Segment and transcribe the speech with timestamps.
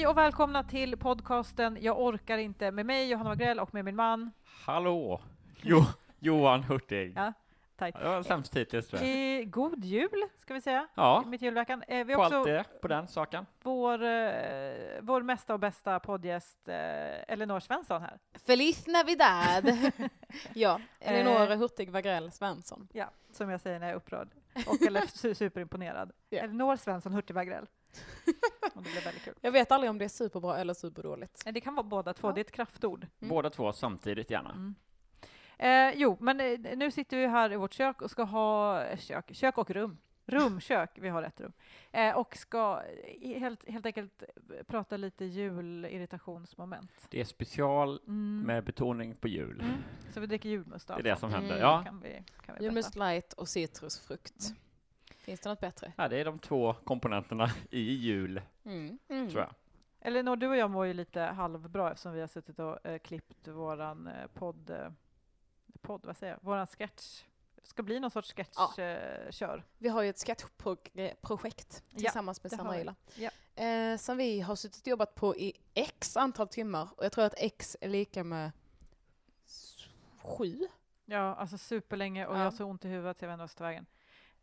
[0.00, 3.96] Hej och välkomna till podcasten Jag orkar inte med mig, Johanna Wagrell, och med min
[3.96, 4.30] man.
[4.66, 5.20] Hallå!
[5.62, 5.84] Jo,
[6.18, 7.12] Johan Hurtig.
[7.16, 7.32] Ja,
[7.76, 7.94] tack.
[7.98, 9.40] Det var sämst hittills tror jag.
[9.40, 10.86] Eh, god jul, ska vi säga.
[10.94, 11.82] Ja, Mitt i julveckan.
[11.88, 13.46] Eh, vi på har allt också det, på den saken.
[13.62, 18.18] vår, eh, vår mesta och bästa poddgäst eh, Elinor Svensson här.
[18.46, 19.92] Feliz Navidad!
[20.54, 21.58] ja, Elinor Eh.
[21.58, 22.88] Hurtig Wagrell Svensson.
[22.92, 24.28] Ja, som jag säger när jag är upprörd.
[24.66, 26.12] Och eller su- superimponerad.
[26.28, 26.38] Ja.
[26.38, 27.66] Elinor Svensson Hurtig Wagrell.
[28.74, 29.34] Och det blev väldigt kul.
[29.40, 31.42] Jag vet aldrig om det är superbra eller superdåligt.
[31.52, 32.32] Det kan vara båda två, Ja.
[32.32, 33.06] det är ett kraftord.
[33.20, 33.28] Mm.
[33.28, 34.50] Båda två samtidigt gärna.
[34.50, 34.74] Mm.
[35.58, 38.98] Eh, jo, men eh, nu sitter vi här i vårt kök och ska ha eh,
[38.98, 39.98] kök, kök och rum.
[40.26, 41.52] Rumkök, vi har ett rum.
[41.92, 42.82] Eh, och ska
[43.22, 44.22] helt, helt enkelt
[44.66, 46.90] prata lite julirritationsmoment.
[47.10, 48.42] Det är special Mm.
[48.46, 49.60] med betoning på jul.
[49.60, 49.72] Mm.
[50.14, 51.40] Så vi dricker julmust Det är det som Mm.
[51.40, 51.60] händer.
[51.60, 51.82] Ja.
[51.84, 54.34] Kan vi, kan vi Julmust light och citrusfrukt.
[55.20, 55.24] Mm.
[55.24, 55.92] Finns det något bättre?
[55.96, 58.98] ja, det är de två komponenterna i jul, Mm.
[59.08, 59.30] Mm.
[59.30, 59.54] tror jag.
[60.00, 63.48] Elinor, du och jag mår ju lite halvbra eftersom vi har suttit och eh, klippt
[63.48, 64.88] våran eh, podd, eh,
[65.82, 67.22] podd, vad säger jag, våran sketch.
[67.62, 69.64] Det ska bli någon sorts sketch, eh, kör.
[69.78, 72.64] Vi har ju ett sketchprojekt tillsammans med har vi.
[72.64, 72.94] Samarila.
[73.14, 73.30] Ja.
[73.64, 76.88] Eh, som vi har suttit och jobbat på i x antal timmar.
[76.96, 78.50] Och jag tror att x är lika med
[80.22, 80.60] sju.
[81.04, 82.38] Ja, alltså superlänge och Ja.
[82.38, 83.86] jag har så ont i huvudet så jag jag ska ta vägen.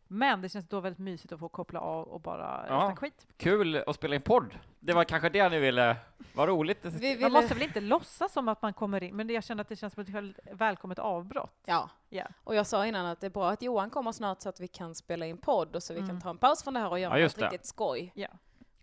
[0.07, 2.79] Men det känns då väldigt mysigt att få koppla av och bara Ja.
[2.81, 3.27] snacka skit.
[3.37, 4.59] Kul att spela in podd.
[4.79, 5.95] Det var kanske det ni ville.
[6.33, 6.85] Vad roligt.
[6.85, 7.29] Vi Man ville...
[7.29, 9.93] måste väl inte låtsas som att man kommer in, men jag känner att det känns
[9.93, 11.53] som ett väl- välkommet avbrott.
[11.65, 11.89] Ja.
[12.09, 12.25] Ja.
[12.43, 14.67] Och jag sa innan att det är bra att Johan kommer snart så att vi
[14.67, 16.09] kan spela in podd och så vi Mm.
[16.09, 17.45] kan ta en paus från det här och göra Ja, något det.
[17.45, 18.11] riktigt skoj.
[18.15, 18.27] Ja.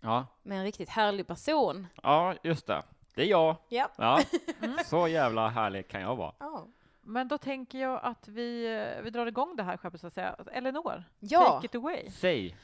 [0.01, 1.87] Ja, Med en riktigt härlig person.
[2.03, 2.83] ja, just det.
[3.15, 3.55] Det är jag.
[3.69, 3.89] Ja.
[3.97, 4.19] Ja,
[4.61, 4.77] Mm.
[4.85, 6.33] så jävla härlig kan jag vara.
[6.39, 6.67] Ja.
[7.07, 8.65] Men då tänker jag att vi,
[8.97, 10.35] eh, vi drar igång det här skeppet så att säga.
[10.51, 12.11] Elinor, Ja, take it away.
[12.11, 12.55] Säg.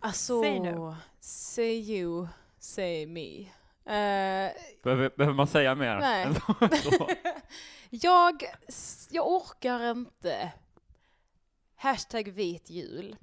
[0.00, 0.42] alltså...
[0.42, 0.94] Säg nu.
[1.20, 2.26] Say you,
[2.58, 3.40] say me.
[3.84, 4.52] Eh,
[4.82, 5.98] Behöver, behöver man säga mer?
[6.00, 6.28] Nej.
[7.90, 8.44] jag,
[9.10, 10.52] jag orkar inte.
[11.76, 13.16] Hashtag vit jul.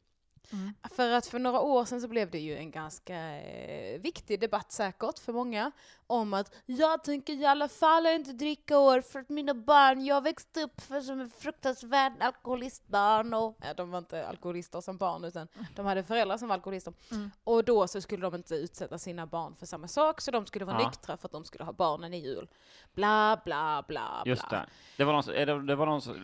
[0.53, 0.73] Mm.
[0.91, 4.71] För att för några år sedan så blev det ju en ganska eh, viktig debatt
[4.71, 5.71] säkert för många
[6.07, 10.23] om att jag tänker i alla fall inte dricka år för att mina barn, jag
[10.23, 15.23] växte upp för som en fruktansvärd alkoholistbarn och ja, de var inte alkoholister som barn
[15.23, 16.93] utan de hade föräldrar som var alkoholister.
[17.11, 17.31] Mm.
[17.43, 20.65] Och då så skulle de inte utsätta sina barn för samma sak så de skulle
[20.65, 20.87] vara Ja.
[20.87, 22.47] nyktra för att de skulle ha barnen i jul.
[22.93, 24.57] Bla bla bla Just bla.
[24.59, 24.65] det.
[24.97, 26.15] Det var någon, det, var någon så-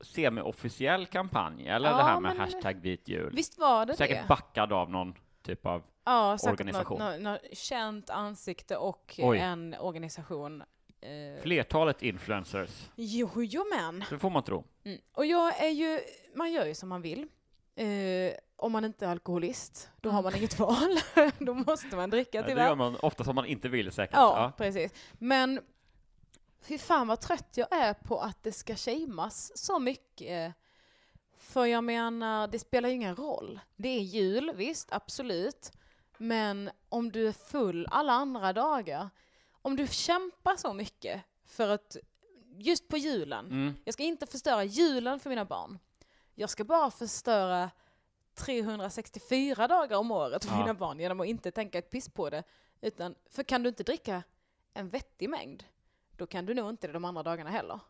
[0.00, 3.32] semi-officiell kampanj, eller Ja, det här med hashtag vit jul?
[3.36, 4.28] Visst var det Säkert det?
[4.28, 5.82] backad av någon typ av...
[6.04, 6.98] Ja, organisation.
[6.98, 9.38] Något, något, något känt ansikte och Oj.
[9.38, 10.62] en organisation.
[11.00, 12.90] Eh, Flertalet influencers,
[13.76, 14.04] men.
[14.10, 14.64] det får man tro.
[14.84, 14.98] Mm.
[15.12, 16.00] Och jag är ju,
[16.34, 17.26] man gör ju som man vill.
[17.76, 20.98] Eh, om man inte är alkoholist, då har man inget val.
[21.38, 22.66] då måste man dricka Ja, det tyvärr.
[22.66, 24.14] gör man ofta som man inte vill säkert.
[24.16, 24.52] Ja, Ja.
[24.56, 24.94] precis.
[25.12, 25.60] Men
[26.60, 30.54] fy fan vad trött jag är på att det ska shameas så mycket.
[31.36, 33.60] För jag menar, det spelar ju ingen roll.
[33.76, 35.72] Det är jul, visst, absolut.
[36.18, 39.10] Men om du är full alla andra dagar,
[39.62, 41.96] om du kämpar så mycket för att,
[42.58, 43.74] just på julen, Mm.
[43.84, 45.78] jag ska inte förstöra julen för mina barn.
[46.34, 47.70] Jag ska bara förstöra
[48.34, 50.58] 364 dagar om året för Ja.
[50.60, 52.42] mina barn genom att inte tänka ett piss på det.
[52.80, 54.22] Utan, för kan du inte dricka
[54.74, 55.64] en vettig mängd,
[56.18, 57.80] då kan du nog inte det de andra dagarna heller.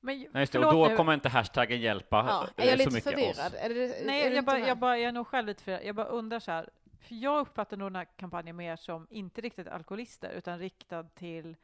[0.00, 0.96] Men, Nej, just det, och då nu.
[0.96, 3.46] kommer inte hashtaggen hjälpa Ja, eh, är jag så lite mycket förvirrad?
[3.46, 3.60] oss.
[3.60, 5.84] Är det, är Nej, du jag, bara, jag, bara, jag är nog själv lite förvirrad.
[5.86, 6.68] Jag bara undrar så här,
[7.00, 11.56] för jag uppfattar nog den här kampanjen mer som inte riktigt alkoholister, utan riktad till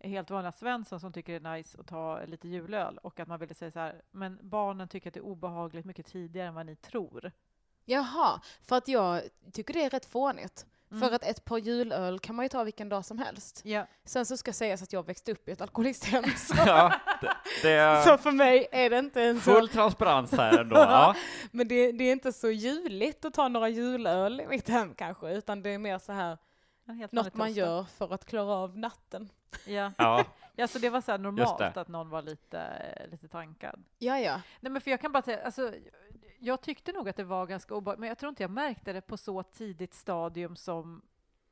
[0.00, 3.40] helt vanliga Svensson som tycker det är nice att ta lite julöl och att man
[3.40, 6.66] ville säga så här, men barnen tycker att det är obehagligt mycket tidigare än vad
[6.66, 7.32] ni tror.
[7.84, 9.22] Jaha, för att jag
[9.52, 10.66] tycker det är rätt fånigt.
[10.90, 11.00] Mm.
[11.00, 13.60] För att ett par julöl kan man ju ta vilken dag som helst.
[13.64, 13.86] Ja.
[14.04, 16.24] Sen så ska sägas att jag växte upp i ett alkoholisthem.
[16.36, 19.54] Så, Ja, det, det är så för mig är det inte en så...
[19.54, 20.76] full transparens här ändå.
[20.76, 21.14] Ja.
[21.50, 25.30] Men det, det är inte så juligt att ta några julöl i mitt hem kanske,
[25.30, 26.38] utan det är mer så här
[26.86, 29.28] helt något man gör för att klara av natten.
[29.66, 29.92] Ja.
[29.98, 30.24] Ja.
[30.56, 31.80] ja, så det var så här normalt det.
[31.80, 32.62] att någon var lite,
[33.10, 33.84] lite tankad.
[33.98, 34.40] Ja, ja.
[34.60, 35.72] Nej, men för jag kan bara säga, alltså,
[36.38, 39.00] jag tyckte nog att det var ganska obehagligt, men jag tror inte jag märkte det
[39.00, 41.02] på så tidigt stadium som,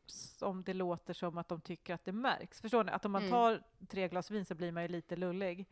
[0.06, 2.60] som det låter som att de tycker att det märks.
[2.60, 2.92] Förstår ni?
[2.92, 3.32] Att om man Mm.
[3.32, 5.68] tar tre glas vin så blir man ju lite lullig.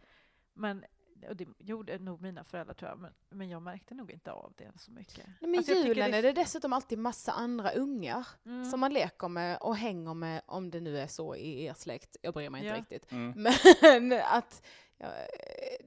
[0.55, 0.85] Men
[1.29, 4.53] och det gjorde nog mina föräldrar tror jag, men, men jag märkte nog inte av
[4.57, 5.27] det så mycket.
[5.27, 8.65] Nej, men Alltså, julen det- är det dessutom alltid massa andra ungar Mm.
[8.65, 12.17] som man leker med och hänger med, om det nu är så i er släkt.
[12.23, 12.81] Jag bryr mig inte Ja.
[12.81, 13.13] riktigt.
[13.13, 13.45] Mm.
[14.09, 14.67] Men att
[14.97, 15.07] ja,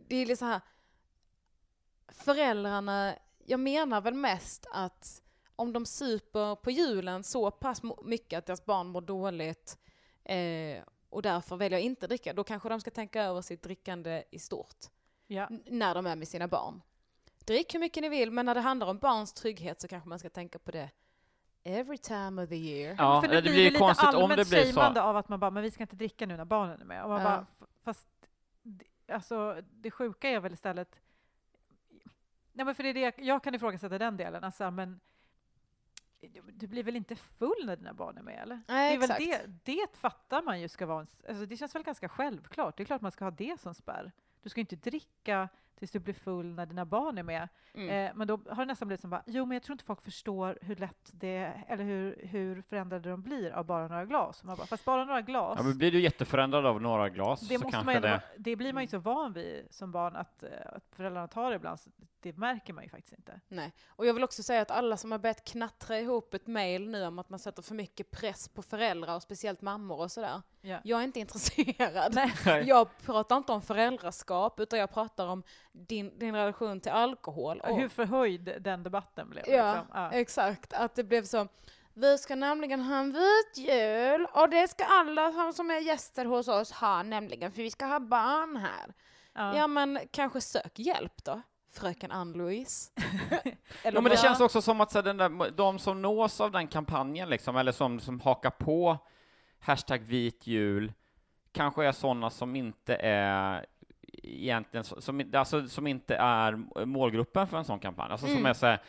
[0.08, 0.62] det är lite så här,
[2.12, 3.16] föräldrarna,
[3.46, 5.22] jag menar väl mest att
[5.56, 9.78] om de super på julen så pass mycket att deras barn mår dåligt
[10.24, 14.24] eh, och därför väljer att inte dricka, då kanske de ska tänka över sitt drickande
[14.32, 14.76] i stort
[15.28, 15.48] Ja.
[15.66, 16.82] när de är med sina barn.
[17.46, 20.20] Drick hur mycket ni vill, men när det handlar om barns trygghet så kanske man
[20.20, 20.90] ska tänka på det
[21.64, 22.96] every time of the year.
[22.98, 24.74] Ja, för det det, blir ju lite konstigt om allmänt det blir så.
[24.80, 27.04] shameande av att man bara, men vi ska inte dricka nu när barnen är med.
[27.04, 27.28] Och man Ja.
[27.28, 27.46] bara,
[27.84, 28.08] fast
[28.64, 30.96] det- alltså, det sjuka är väl istället...
[32.60, 34.44] Nej, men för det är det jag, kan ifrågasätta den delen.
[34.44, 35.00] Alltså, men
[36.54, 38.62] du blir väl inte full när dina barn är med, eller?
[38.68, 39.22] Nej, det, är exakt.
[39.22, 42.78] väl det, det fattar man ju ska vara en, alltså Det känns väl ganska självklart.
[42.78, 44.12] Det är klart man ska ha det som spärr.
[44.42, 47.48] Du ska inte dricka tills du blir full när dina barn är med.
[47.74, 47.90] Mm.
[47.90, 50.02] Eh, men då har det nästan blivit som bara, jo men jag tror inte folk
[50.02, 54.44] förstår hur lätt det är, eller hur, hur förändrade de blir av bara några glas.
[54.44, 57.46] Man bara, fast bara några glas, Ja, men blir du jätteförändrad av några glas det,
[57.46, 58.22] så måste kanske man det...
[58.38, 61.56] det blir man ju så van vid som barn att, eh, att föräldrarna tar det
[61.56, 61.90] ibland, så
[62.22, 63.40] det märker man ju faktiskt inte.
[63.48, 63.74] Nej.
[63.88, 67.06] Och jag vill också säga att alla som har börjat knattra ihop ett mail nu
[67.06, 70.42] om att man sätter för mycket press på föräldrar och speciellt mammor och sådär.
[70.62, 70.80] Ja.
[70.84, 72.16] Jag är inte intresserad.
[72.16, 72.64] Nej.
[72.68, 77.60] Jag pratar inte om föräldraskap utan jag pratar om din, din relation till alkohol.
[77.60, 79.44] Och, Hur förhöjd den debatten blev.
[79.48, 79.88] ja, liksom.
[79.94, 80.12] ja.
[80.12, 80.74] exakt.
[80.74, 81.48] Att det blev så.
[81.94, 86.48] Vi ska nämligen ha en vit jul och det ska alla som- är gäster hos
[86.48, 88.94] oss ha nämligen för vi ska ha barn här.
[89.34, 89.56] Ja.
[89.58, 91.42] Ja men kanske sök hjälp då,
[91.74, 92.92] fröken Ann-Louise.
[93.84, 96.52] Ja, men det bara- känns också som att så, den där, de som nås av
[96.52, 98.98] den kampanjen, liksom, eller som, som hakar på
[99.60, 100.94] hashtag vit jul,
[101.52, 103.66] kanske är sådana som inte är
[104.24, 108.12] egentligen, som, alltså, som inte är målgruppen för en sån kampanj.
[108.12, 108.46] Alltså som Mm.
[108.46, 108.80] är så här,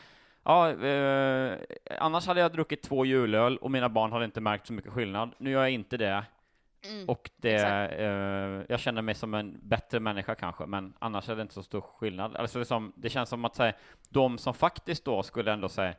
[0.44, 1.58] ja, eh,
[2.00, 5.34] annars hade jag druckit två julöl och mina barn hade inte märkt så mycket skillnad.
[5.38, 6.24] Nu gör jag inte det.
[6.90, 7.08] Mm.
[7.08, 7.56] Och det,
[7.98, 11.62] eh, jag känner mig som en bättre människa kanske, men annars är det inte så
[11.62, 12.36] stor skillnad.
[12.36, 13.72] Alltså det, är som, det känns som att säga,
[14.08, 15.94] de som faktiskt då skulle ändå säga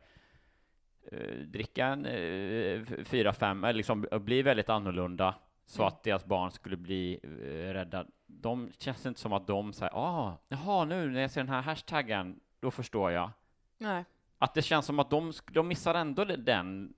[1.11, 5.35] eh, dricka en eh, fyra, fem, eller liksom bli väldigt annorlunda
[5.65, 5.87] så Mm.
[5.87, 8.05] att deras barn skulle bli eh, rädda.
[8.27, 11.61] De känns inte som att de säger, ah, jaha, nu när jag ser den här
[11.61, 13.31] hashtaggen, då förstår jag.
[13.77, 14.05] Nej.
[14.37, 16.93] Att det känns som att de, de missar ändå den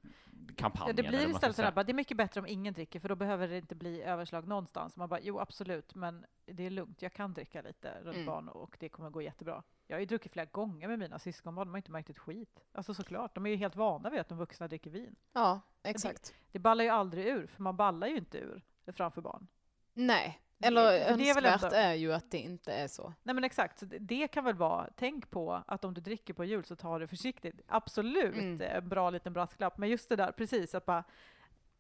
[0.56, 0.96] kampanjen.
[0.98, 3.16] Ja, det blir istället sådär, bara, det är mycket bättre om ingen dricker, för då
[3.16, 4.98] behöver det inte bli överslag någonstans.
[4.98, 8.26] Man bara, jo absolut, men det är lugnt, jag kan dricka lite runt Mm.
[8.26, 9.64] barn och det kommer gå jättebra.
[9.88, 12.64] Jag har ju druckit flera gånger med mina syskonbarn, de har inte märkt ett skit.
[12.72, 15.16] Alltså såklart, de är ju helt vana vid att de vuxna dricker vin.
[15.34, 16.34] Ja, exakt.
[16.52, 18.62] Det ballar ju aldrig ur, för man ballar ju inte ur
[18.94, 19.48] framför barn.
[19.94, 20.40] Nej.
[20.68, 23.14] Eller det är önskvärt ändå- är ju att det inte är så.
[23.24, 26.34] Nej men exakt, så det, det kan väl vara, tänk på att om du dricker
[26.34, 27.62] på jul så ta det försiktigt.
[27.68, 28.62] Absolut, Mm.
[28.62, 29.78] en bra liten brasklapp.
[29.78, 31.04] Men just det där, precis, att bara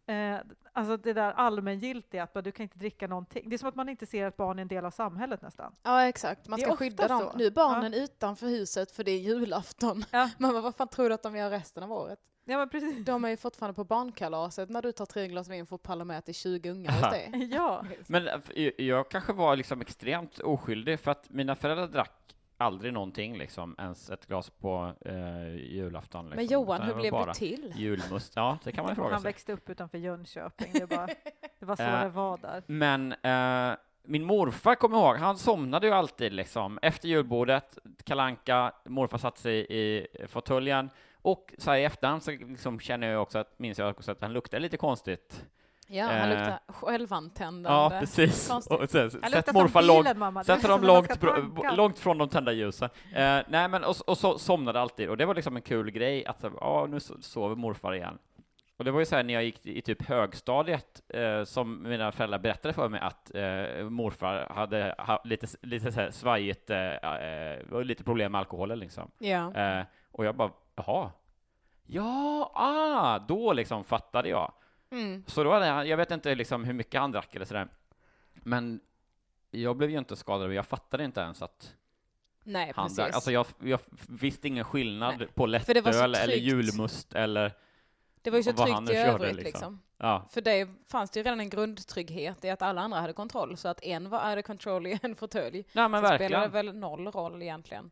[0.06, 0.38] Eh,
[0.74, 3.50] alltså det där allmängiltiga, att bara, du kan inte dricka någonting.
[3.50, 5.75] Det är som att man inte ser att barn är en del av samhället nästan.
[5.84, 6.48] Ja, exakt.
[6.48, 7.20] Man ska skydda dem.
[7.20, 7.38] så.
[7.38, 10.06] Nu är barnen utanför huset för det är julafton.
[10.12, 10.30] Ja.
[10.38, 12.20] Men vad fan tror du att de gör resten av året?
[12.45, 13.05] Ja men precis.
[13.05, 16.05] De är ju fortfarande på barnkalaset när du tar tre glas vin för att palla
[16.05, 17.31] med till 20 ungar hos dig.
[17.51, 22.19] Ja, Men eh, jag kanske var liksom extremt oskyldig för att mina föräldrar drack
[22.57, 26.25] aldrig någonting liksom, ens ett glas på eh, julafton.
[26.25, 26.35] Liksom.
[26.35, 27.73] Men Johan, Utan hur blev bara det till?
[27.75, 29.29] Julmust, ja det kan man ju fråga han sig.
[29.29, 30.71] växte upp utanför Jönköping.
[30.73, 31.07] Det, bara,
[31.59, 32.63] det var så Eh, det var där.
[32.67, 39.17] Men eh, min morfar, kommer ihåg, han somnade ju alltid liksom efter julbordet, kalanka, morfar
[39.17, 40.89] satte sig i fåtöljen
[41.24, 44.22] och så här i efterhand så liksom känner jag också att, minns jag också att
[44.22, 45.46] han luktade lite konstigt
[45.88, 46.30] Ja, han Eh.
[46.30, 47.70] luktar självantändande.
[47.96, 48.48] Ja, precis.
[48.48, 48.80] Konstigt.
[48.80, 52.89] Och sen, sätt luktar morfar långt, sätter dem långt, långt från de tända ljusen.
[53.13, 56.25] Eh, nej, men och, och så somnade alltid, och det var liksom en kul grej
[56.25, 58.18] att ja, nu so- sover morfar igen.
[58.77, 62.12] Och det var ju så här när jag gick i typ högstadiet eh, som mina
[62.12, 66.94] föräldrar berättade för mig att eh, morfar hade ha, lite, lite så här svajigt, eh,
[66.94, 69.12] eh, lite problem med alkoholen liksom.
[69.18, 69.53] Ja.
[69.53, 71.12] Eh, och jag bara, jaha,
[71.86, 74.53] ja, ah, då liksom fattade jag.
[74.89, 75.24] Mm.
[75.27, 77.68] Så då hade jag, jag vet inte liksom hur mycket han drack eller sådär,
[78.34, 78.80] men
[79.51, 81.75] jag blev ju inte skadad, jag fattade inte ens att
[82.44, 82.98] Nej, han precis.
[82.98, 83.13] drack.
[83.13, 87.53] Alltså jag, jag visste ingen skillnad Nej, på det lättöl eller julmust eller,
[88.22, 89.46] det var ju så tryggt i nu körde, övrigt liksom.
[89.46, 89.82] liksom.
[89.98, 90.27] ja.
[90.30, 93.68] För det fanns det ju redan en grundtrygghet i att alla andra hade kontroll, så
[93.68, 95.65] att en var hade control i en fåtölj.
[95.72, 96.51] Nej men så spelar det verkligen.
[96.51, 97.92] väl noll roll egentligen.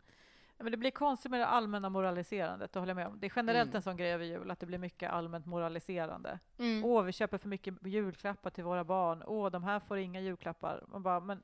[0.61, 3.19] Ja, Men det blir konstigt med det allmänna moraliserandet, det håller jag med om.
[3.19, 3.75] Det är generellt Mm.
[3.75, 6.39] en sån grej över jul, att det blir mycket allmänt moraliserande.
[6.59, 6.85] Mm.
[6.85, 9.23] Åh, vi köper för mycket julklappar till våra barn.
[9.25, 10.83] Åh, de här får inga julklappar.
[10.87, 11.43] Man bara, men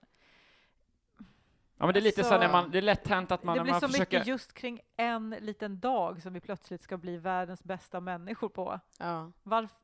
[1.77, 3.57] Ja men det är lite så Alltså, när man, det är lätt hänt att man,
[3.57, 6.97] det blir man så försöker mycket just kring en liten dag som vi plötsligt ska
[6.97, 8.79] bli världens bästa människor på.
[8.99, 9.31] Ja.
[9.43, 9.77] Varför?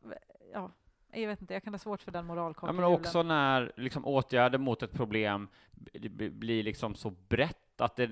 [0.54, 0.72] Ja,
[1.12, 4.06] jag vet inte, jag kan ha svårt för den Ja, moralkontra men också när liksom,
[4.06, 5.48] åtgärder mot ett problem
[6.32, 8.10] blir liksom så brett att det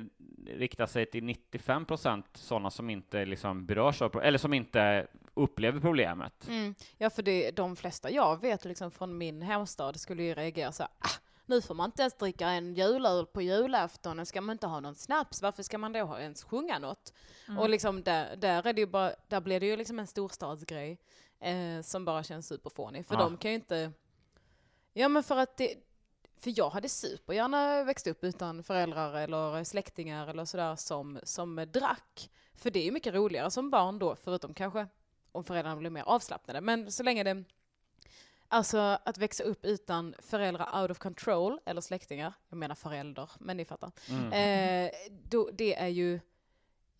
[0.47, 5.79] riktar sig till 95 procent sådana som inte liksom berörs av eller som inte upplever
[5.79, 6.47] problemet.
[6.47, 6.75] Mm.
[6.97, 10.83] Ja, för det, de flesta jag vet liksom från min hemstad skulle ju reagera så
[10.83, 11.09] här, ah,
[11.45, 14.95] nu får man inte ens dricka en julöl på julafton, ska man inte ha någon
[14.95, 17.13] snaps, varför ska man då ha ens sjunga något?
[17.59, 20.97] Och liksom där, där, är det ju bara, där blir det ju liksom en storstadsgrej
[21.39, 23.19] eh, som bara känns superfånig, för Ja.
[23.21, 23.91] de kan ju inte,
[24.93, 25.75] ja men för att det,
[26.41, 32.29] för jag hade supergärna växt upp utan föräldrar eller släktingar eller sådär som, som drack.
[32.55, 34.87] För det är ju mycket roligare som barn då, förutom kanske
[35.31, 36.61] om föräldrarna blir mer avslappnade.
[36.61, 37.43] Men så länge det,
[38.47, 43.57] alltså att växa upp utan föräldrar out of control, eller släktingar, jag menar förälder, men
[43.57, 43.91] ni fattar.
[44.09, 44.33] Mm.
[44.33, 44.91] Eh,
[45.29, 46.19] då, det är ju,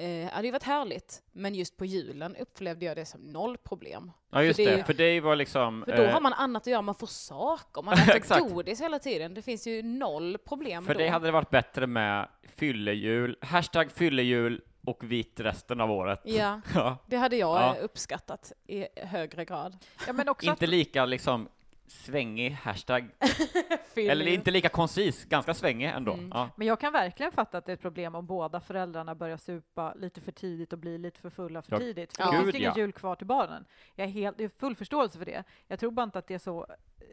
[0.02, 4.12] eh, hade ju varit härligt, men just på julen upplevde jag det som noll problem.
[4.30, 5.84] Ja just för det- det, för det var liksom...
[5.88, 9.00] För då eh, har man annat att göra, man får saker, man äter godis hela
[9.00, 9.34] tiden.
[9.34, 11.00] Det finns ju noll problem För då.
[11.00, 16.22] det hade det varit bättre med fyllejul, hashtag fyllejul och vit resten av året.
[16.24, 16.98] Ja, Ja.
[17.08, 17.76] det hade jag Ja.
[17.82, 19.78] uppskattat i högre grad.
[20.08, 21.48] Ja, men också Inte lika liksom
[21.92, 23.10] svängig hashtag,
[23.96, 26.14] eller inte lika koncis, ganska svängig ändå.
[26.14, 26.32] Mm.
[26.34, 26.50] Ja.
[26.56, 29.94] men jag kan verkligen fatta att det är ett problem om båda föräldrarna börjar supa
[29.94, 32.18] lite för tidigt och blir lite för fulla för Ja, tidigt.
[32.18, 32.26] För Ja.
[32.26, 32.82] då finns gud, det ingen ja.
[32.82, 33.66] jul kvar till barnen.
[33.96, 35.44] Jag är helt, det är full förståelse för det.
[35.68, 37.06] Jag tror bara inte att det är så eh,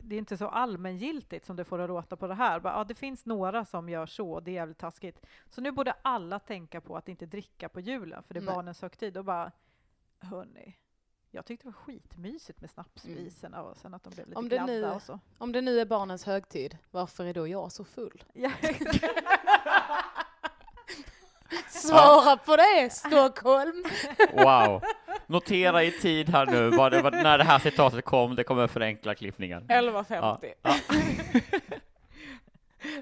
[0.00, 2.60] det är inte så allmängiltigt som det får att låta på det här.
[2.60, 5.26] Bara, ja, det finns några som gör så, det är jävligt taskigt.
[5.48, 8.54] Så nu borde alla tänka på att inte dricka på julen, för det är Nej.
[8.54, 9.16] barnens högtid.
[9.16, 9.52] Och bara,
[10.18, 10.76] hörni,
[11.30, 14.56] jag tyckte det var skitmysigt med snapsvisorna och sen att de blev lite Om det
[14.56, 15.18] glada nu- och så.
[15.38, 18.24] Om det nu är barnens högtid, varför är då jag så full?
[18.32, 18.50] Ja,
[21.68, 23.84] Svara på det, Stockholm!
[24.32, 24.82] Wow.
[25.26, 28.66] Notera i tid här nu, vad det var, när det här citatet kom, det kommer
[28.66, 29.62] förenkla klippningen.
[29.68, 30.52] 11.50.
[30.62, 30.74] Ja.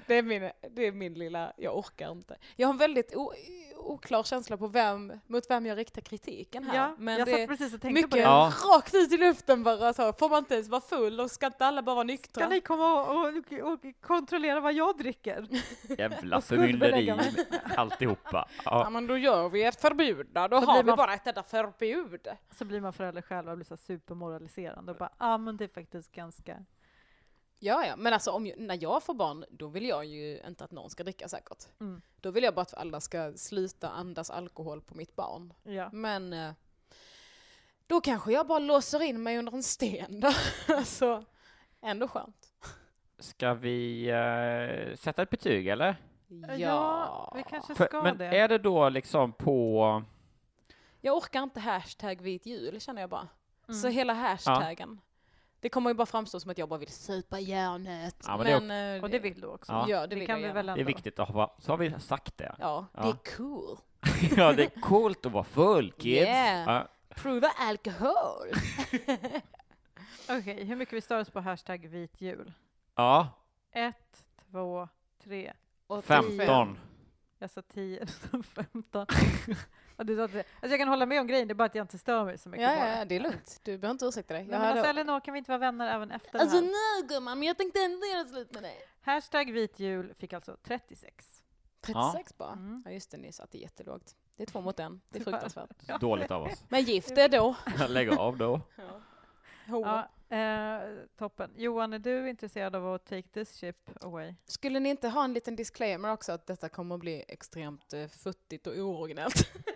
[0.07, 2.37] Det, är min, det är min lilla, jag orkar inte.
[2.55, 3.33] Jag har en väldigt o,
[3.77, 6.75] oklar känsla på vem, mot vem jag riktar kritiken här.
[6.75, 8.19] ja men jag det satt precis och tänkte på mycket det.
[8.19, 8.51] Ja.
[8.75, 10.13] rakt ut i luften bara så.
[10.13, 12.41] Får man inte ens vara full och ska inte alla bara vara nyktra?
[12.45, 15.47] Ska ni komma och, och, och kontrollera vad jag dricker?
[15.97, 17.13] Jävla förmynderi,
[17.75, 18.47] alltihopa.
[18.65, 18.89] Ja Ja.
[18.89, 21.27] men då gör vi ett förbud då, då Så har blir vi man- bara ett
[21.27, 22.27] enda förbud.
[22.51, 25.63] Så blir man förälder själv och blir så supermoraliserande och bara, ja ah, men det
[25.63, 26.57] är faktiskt ganska...
[27.65, 30.71] Ja, ja, men alltså om, när jag får barn, då vill jag ju inte att
[30.71, 31.63] någon ska dricka säkert.
[31.79, 32.01] Mm.
[32.21, 35.53] Då vill jag bara att alla ska sluta andas alkohol på mitt barn.
[35.63, 35.89] Ja.
[35.93, 36.51] Men eh,
[37.87, 40.31] då kanske jag bara låser in mig under en sten då.
[40.75, 41.25] alltså,
[41.81, 42.53] ändå skönt.
[43.19, 45.95] Ska vi eh, sätta ett betyg eller?
[46.57, 47.33] Ja.
[47.35, 48.25] vi kanske För, ska men det.
[48.25, 50.03] är det då liksom på...
[51.01, 53.27] Jag orkar inte hashtag vit jul, känner jag bara.
[53.67, 53.81] Mm.
[53.81, 55.01] Så hela hashtaggen.
[55.65, 58.15] Det kommer ju bara framstå som att jag bara vill supa järnet.
[58.27, 59.85] Ja, men det är men, eh, Och det vill du också?
[59.87, 60.07] Ja.
[60.07, 60.53] Det vill kan jag vi gärna.
[60.53, 60.75] väl ändå.
[60.75, 62.55] Det är viktigt att ha, så har vi sagt det.
[62.59, 63.01] Ja, Ja.
[63.01, 63.77] det är cool.
[64.37, 66.27] ja, det är coolt att vara full, kids.
[66.27, 66.73] Yeah.
[66.73, 66.87] Ja.
[67.15, 68.47] Prova alkohol.
[70.29, 72.53] Okej, hur mycket vi stör oss på hashtag vit jul?
[72.95, 73.29] ja,
[73.71, 74.87] Ett, två,
[75.23, 75.53] tre.
[75.87, 76.77] Och 15.
[77.39, 79.01] Jag sa tio, så 15.
[79.01, 79.55] Och du sa tre.
[79.97, 82.37] Alltså jag kan hålla med om grejen, det är bara att jag inte stör mig
[82.37, 82.97] så mycket Ja, på ja, det.
[82.97, 83.59] ja, det är lugnt.
[83.63, 84.43] Du behöver inte ursäkta dig.
[84.43, 86.99] Nej, Jag men alltså Elinor, kan vi inte vara vänner även efter Alltså det här?
[87.01, 88.75] nej gumman, men jag tänkte ändå göra slut med dig.
[89.01, 91.41] Hashtag vit jul fick alltså 36.
[91.81, 92.51] 36 bara?
[92.51, 92.83] Mm.
[92.85, 94.15] Ja just det, ni satte jättelågt.
[94.37, 95.01] Det är två mot en.
[95.09, 95.69] Det är fruktansvärt.
[95.87, 95.97] Ja.
[95.97, 96.63] Dåligt av oss.
[96.69, 97.55] Men gift är då.
[97.87, 98.61] Lägg av då.
[99.67, 100.07] Hoa.
[100.29, 100.81] Ja, eh,
[101.17, 101.51] toppen.
[101.55, 104.33] Johan, är du intresserad av att take this ship away?
[104.45, 108.07] Skulle ni inte ha en liten disclaimer också att detta kommer att bli extremt uh,
[108.07, 109.49] futtigt och ooriginellt?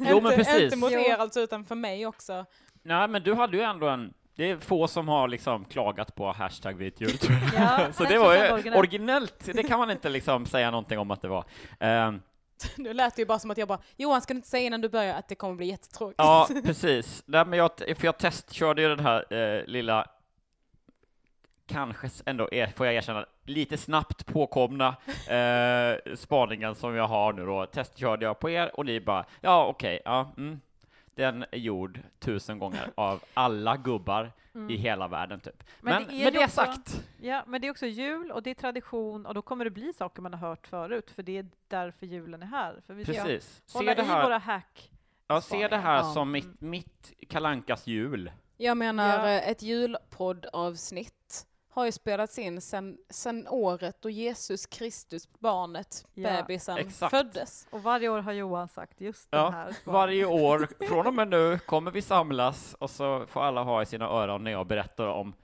[0.00, 0.62] Jo, men precis.
[0.62, 1.00] inte mot Jo.
[1.00, 2.44] er alltså, utan för mig också.
[2.82, 4.12] Nej, men du hade ju ändå en...
[4.36, 7.10] Det är få som har liksom klagat på hashtag jag.
[7.54, 8.78] Ja, Så det var ju originellt.
[8.78, 9.44] originellt.
[9.54, 11.44] Det kan man inte liksom säga någonting om att det var.
[11.80, 12.20] Ehm,
[12.76, 14.80] Nu lät det ju bara som att jag bara, Johan ska du inte säga innan
[14.80, 16.18] du börjar att det kommer bli jättetråkigt?
[16.18, 17.22] Ja, precis.
[17.26, 20.06] Nej, men jag, för jag testkörde ju den här eh, lilla,
[21.66, 24.88] kanske ändå, är, får jag erkänna, lite snabbt påkomna
[25.28, 27.66] eh, spaningen som jag har nu då.
[27.66, 30.60] Testkörde jag på er och ni bara, ja okej, ja, mm.
[31.14, 34.32] Den är gjord tusen gånger av alla gubbar
[34.70, 35.62] i hela världen typ.
[35.80, 36.06] Men, Mm.
[36.08, 38.54] Men det är det också- sagt, Ja, men det är också jul och det är
[38.54, 42.06] tradition och då kommer det bli saker man har hört förut, för det är därför
[42.06, 42.80] julen är här.
[42.86, 43.62] För vi ska precis.
[43.72, 44.90] hålla Se det i här, våra hack.
[45.28, 46.02] ja, se det här Ja.
[46.14, 48.30] som mitt, mitt kalankas jul.
[48.56, 49.28] Jag menar, Ja.
[49.34, 51.15] eh, ett julpoddavsnitt
[51.76, 57.10] har ju spelats in sen, sen året då Jesus Kristus, barnet, Ja, bebisen, exakt.
[57.10, 57.66] föddes.
[57.70, 59.64] Och varje år har Johan sagt just den Ja, här.
[59.72, 59.86] svaret.
[59.86, 63.86] varje år, från och med nu, kommer vi samlas och så får alla ha i
[63.86, 65.34] sina öron när jag berättar om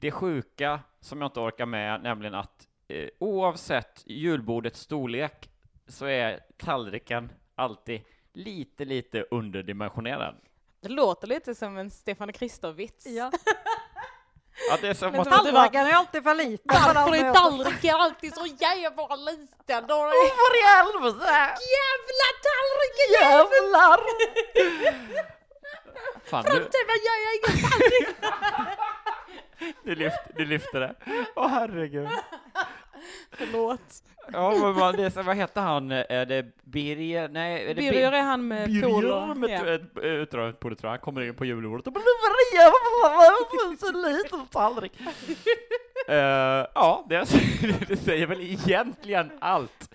[0.00, 5.50] det sjuka som jag inte orkar med, nämligen att eh, oavsett julbordets storlek
[5.86, 8.00] så är tallriken alltid
[8.32, 10.34] lite, lite underdimensionerad.
[10.80, 13.06] Det låter lite som en Stefan Krister-vits.
[13.06, 13.30] Ja,
[14.70, 15.26] Ja, det är som Men att...
[15.28, 16.80] var- tallriken är alltid för liten.
[16.84, 19.86] Varför är tallriken alltid så jävla liten?
[19.86, 21.32] Då är det För i helvete!
[21.76, 23.08] jävla tallriken!
[23.20, 24.00] Jävlar!
[26.30, 28.16] Fan, Framtiden gör jag ingen tallrik!
[29.84, 30.94] du, lyft, du lyfter det.
[31.36, 32.08] Åh herregud.
[33.32, 33.80] Förlåt.
[34.32, 35.90] Ja, men vad, det, är vad heter han?
[35.92, 37.28] Är det Birger?
[37.28, 39.34] Nej, är det Birger är han med Birger polo.
[39.34, 39.74] med Ja.
[39.74, 40.90] ett utdraget polo, tror jag.
[40.92, 44.92] Han kommer in på julbordet och bara "Det var jävla så liten tallrik.
[46.08, 47.24] Eh, ja, det,
[47.88, 49.90] det säger väl egentligen allt.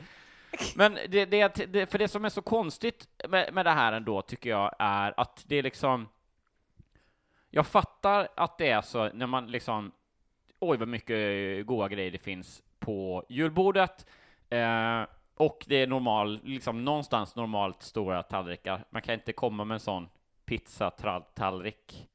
[0.76, 4.22] Men det, det, det, för det som är så konstigt med, med det här ändå,
[4.22, 6.08] tycker jag, är att det är liksom...
[7.50, 9.92] Jag fattar att det är så när man liksom...
[10.60, 14.06] Oj, vad mycket goda grejer det finns på julbordet.
[14.50, 15.04] Eh,
[15.38, 18.84] och det är normal, liksom någonstans normalt stora tallrikar.
[18.90, 20.08] Man kan inte komma med en sån
[20.46, 22.08] pizzatallrik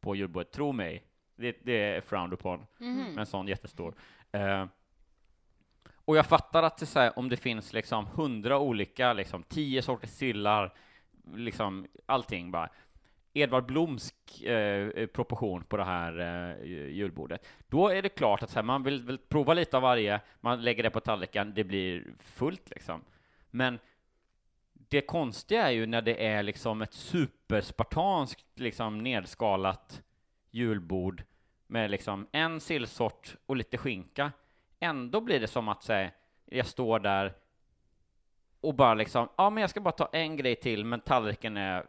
[0.00, 1.02] på julbordet, tro mig.
[1.36, 2.96] Det, det är frowned upon Mhm.
[3.04, 3.94] med en sån jättestor.
[4.32, 4.66] Eh,
[6.04, 10.10] och jag fattar att det, här, om det finns liksom hundra olika, liksom tio sorters
[10.10, 10.74] sillar,
[11.34, 12.68] liksom allting bara.
[13.36, 17.46] Edvard Blomsk eh, eh, proportion på det här eh, julbordet.
[17.68, 20.62] Då är det klart att så här, man vill, vill prova lite av varje, man
[20.62, 23.04] lägger det på tallriken, det blir fullt liksom.
[23.50, 23.78] Men
[24.72, 30.02] det konstiga är ju när det är liksom ett superspartanskt, liksom nedskalat
[30.50, 31.22] julbord
[31.66, 34.32] med liksom en sillsort och lite skinka.
[34.80, 36.10] Ändå blir det som att säga,
[36.44, 37.34] jag står där
[38.64, 41.86] och bara liksom, ja men jag ska bara ta en grej till, men tallriken är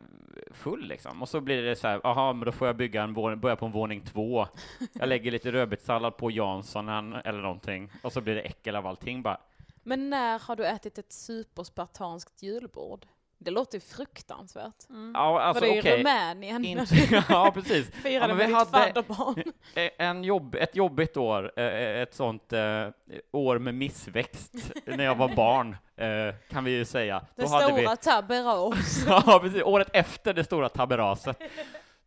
[0.52, 1.22] full liksom.
[1.22, 3.56] Och så blir det så här, jaha, men då får jag bygga en våning, börja
[3.56, 4.48] på en våning två.
[4.94, 9.22] Jag lägger lite rödbetssallad på Janssonen eller någonting, och så blir det äckel av allting
[9.22, 9.38] bara.
[9.84, 13.06] Men när har du ätit ett superspartanskt julbord?
[13.38, 14.74] Det låter fruktansvärt.
[15.14, 16.00] Ja, alltså Var det i okej.
[16.00, 16.66] Rumänien?
[16.66, 17.92] Inte, ja, precis.
[18.04, 19.44] Firade Ja, men med vi ditt hade-.
[19.98, 22.88] Eh, En jobb, ett jobbigt år, eh, ett sånt eh,
[23.32, 24.54] år med missväxt
[24.86, 27.22] när jag var barn, eh, kan vi ju säga.
[27.36, 29.06] Det hade vi, stora taberas.
[29.08, 31.38] ja, precis, året efter det stora taberaset,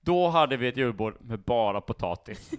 [0.00, 2.50] då hade vi ett julbord med bara potatis.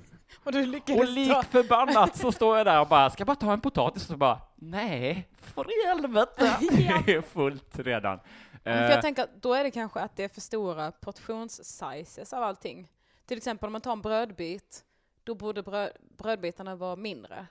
[0.43, 0.59] Och du
[0.99, 1.43] Och lik ta...
[1.43, 4.03] förbannat så står jag där och bara, ska jag bara ta en potatis?
[4.03, 6.57] Och så bara, nej, för i helvete,
[7.05, 8.19] det är fullt redan.
[8.63, 10.91] Men För Eh, jag tänker att då är det kanske att det är för stora
[10.91, 12.91] portionssizes av allting.
[13.25, 14.83] Till exempel om man tar en brödbit,
[15.23, 17.47] då borde bröd, brödbitarna vara mindre.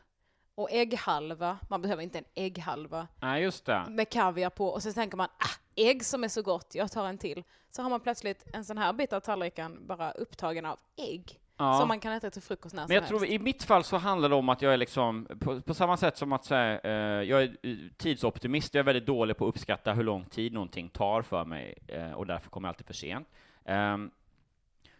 [0.54, 3.84] Och ägghalva, man behöver inte en ägghalva Nej, just det.
[3.88, 7.06] med kaviar på och så tänker man ah, ägg som är så gott, jag tar
[7.06, 7.44] en till.
[7.70, 11.40] Så har man plötsligt en sån här bit av tallriken bara upptagen av ägg.
[11.58, 11.78] Ja.
[11.78, 13.32] Som man kan äta till frukost när Men som jag tror helst.
[13.32, 16.16] i mitt fall så handlar det om att jag är liksom, på, på samma sätt
[16.16, 19.92] som att säga, eh, jag är eh, tidsoptimist, jag är väldigt dålig på att uppskatta
[19.92, 23.28] hur lång tid någonting tar för mig, eh, och därför kommer jag alltid för sent.
[23.64, 24.10] Ehm,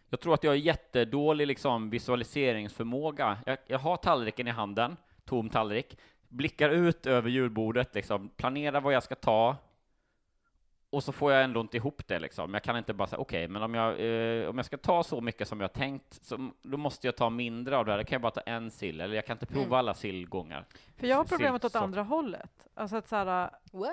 [0.09, 3.37] jag tror att jag är jättedålig liksom visualiseringsförmåga.
[3.45, 8.93] Jag, jag har tallriken i handen, tom tallrik, blickar ut över julbordet, liksom, planerar vad
[8.93, 9.55] jag ska ta,
[10.89, 12.53] och så får jag ändå inte ihop det liksom.
[12.53, 13.89] Jag kan inte bara säga okej, men om jag,
[14.41, 17.29] eh, om jag ska ta så mycket som jag tänkt, så, då måste jag ta
[17.29, 17.97] mindre av det här.
[17.99, 19.73] Då kan jag bara ta en sill, eller jag kan inte prova Mm.
[19.73, 20.65] alla sillgångar.
[20.97, 22.67] För jag har problemet åt andra hållet.
[22.73, 23.25] Alltså att så här,
[23.71, 23.89] What?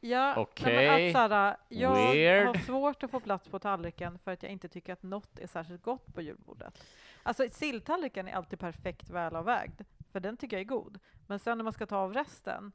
[0.00, 2.46] ja, men att så här, jag Weird.
[2.46, 5.46] har svårt att få plats på tallriken för att jag inte tycker att något är
[5.46, 6.84] särskilt gott på julbordet.
[7.22, 9.80] Alltså silltallriken är alltid perfekt välavvägd,
[10.12, 10.98] för den tycker jag är god.
[11.26, 12.72] Men sen när man ska ta av resten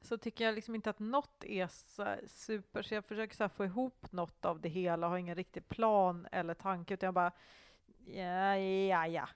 [0.00, 3.48] så tycker jag liksom inte att något är så super, så jag försöker så här
[3.48, 7.32] få ihop något av det hela, har ingen riktig plan eller tanke, utan jag bara
[8.06, 9.28] ja, ja, ja.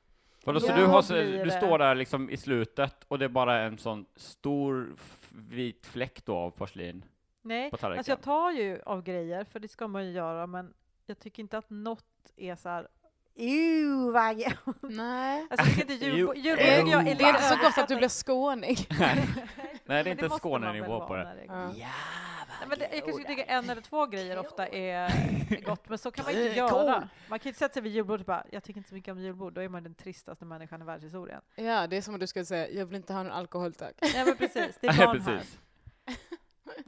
[0.45, 3.61] Vadå, så Ja, du, har, du står där liksom i slutet och det är bara
[3.61, 4.97] en sån stor
[5.29, 7.05] vit fläck då av porslin
[7.43, 10.75] Nej, på alltså jag tar ju av grejer, för det ska man ju göra, men
[11.07, 12.89] jag tycker inte att något är så här
[13.35, 15.47] Ew, vad ge-" Nej.
[15.51, 16.57] Alltså jag inte julbord ew.
[16.57, 18.77] tycker jag är Det är inte så gott att du blir skåning.
[19.87, 21.45] Nej, det är inte måste man Skånenivå på det.
[21.47, 21.67] Ja.
[22.61, 26.11] Nej, men det, jag kanske tycker en eller två grejer ofta är gott, men så
[26.11, 27.09] kan man inte göra.
[27.29, 29.19] Man kan inte sätta sig vid julbordet och bara, jag tycker inte så mycket om
[29.21, 31.41] julbord, då är man den tristaste människan i världshistorien.
[31.55, 33.95] Ja, det är som om du skulle säga, jag vill inte ha någon alkohol tack.
[34.03, 35.43] Nej men precis, det är barn här.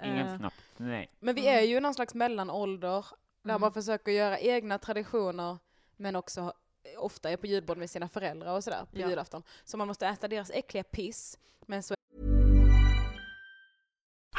[0.04, 0.56] Ingen Eh, snaps.
[0.76, 1.10] Nej.
[1.20, 3.06] Men vi är ju någon slags mellanålder
[3.42, 3.60] där Mm.
[3.60, 5.58] man försöker göra egna traditioner
[5.96, 6.52] men också
[6.98, 9.08] ofta är på julbord med sina föräldrar och sådär på Ja.
[9.08, 9.42] julafton.
[9.64, 11.38] Så man måste äta deras äckliga piss.
[11.66, 11.94] Men så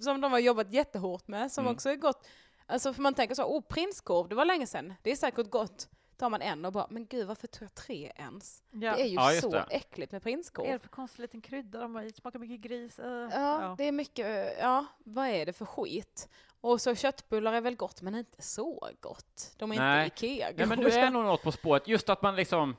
[0.00, 1.74] som de har jobbat jättehårt med, som Mm.
[1.74, 2.28] också är gott.
[2.66, 5.88] Alltså för man tänker så, oh prinskorv, det var länge sedan, det är säkert gott.
[6.16, 8.62] Tar man en och bara, men gud varför tog jag tre ens?
[8.70, 8.78] Ja.
[8.96, 9.66] Det är ju Ja, så det.
[9.70, 10.78] äckligt med Vad är det prinskorv.
[10.78, 12.12] för konstig liten krydda de har i?
[12.12, 12.98] Smakar mycket gris.
[12.98, 16.28] eh, Ja, det är mycket, eh, ja, vad är det för skit?
[16.60, 19.54] Och så köttbullar är väl gott, men inte så gott.
[19.58, 20.04] De är Nej.
[20.04, 21.88] inte Ikea Nej, men du är nog något på spåret.
[21.88, 22.76] Just att man liksom,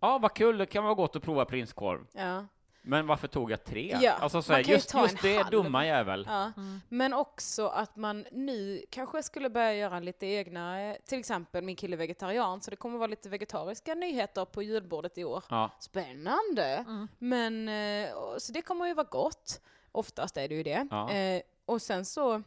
[0.00, 2.06] ja vad kul, det kan vara gott att prova prinskorv.
[2.12, 2.46] Ja.
[2.82, 3.98] Men varför tog jag tre?
[4.00, 5.50] Ja, alltså, så man här, kan ju just, just en det, halv.
[5.50, 6.24] dumma jävel.
[6.28, 6.52] Ja.
[6.56, 6.80] Mm.
[6.88, 11.94] Men också att man nu kanske skulle börja göra lite egna, till exempel min kille
[11.96, 15.44] är vegetarian, så det kommer vara lite vegetariska nyheter på julbordet i år.
[15.50, 15.70] Ja.
[15.80, 16.84] Spännande!
[16.88, 17.08] Mm.
[17.18, 19.60] Men, eh, så det kommer ju vara gott.
[19.92, 20.88] Oftast är det ju det.
[20.90, 21.10] Ja.
[21.12, 22.42] Eh, och sen så,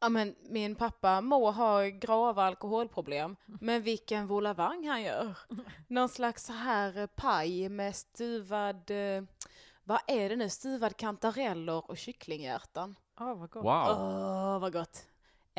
[0.00, 5.38] ja men min pappa må ha grava alkoholproblem, men vilken volavang han gör.
[5.88, 9.22] Någon slags så här paj med stuvad, eh,
[9.84, 12.96] vad är det nu, stuvad kantareller och kycklinghjärtan.
[13.18, 13.64] Ja, vad gott.
[13.64, 13.86] Wow.
[13.88, 15.06] Åh, vad gott.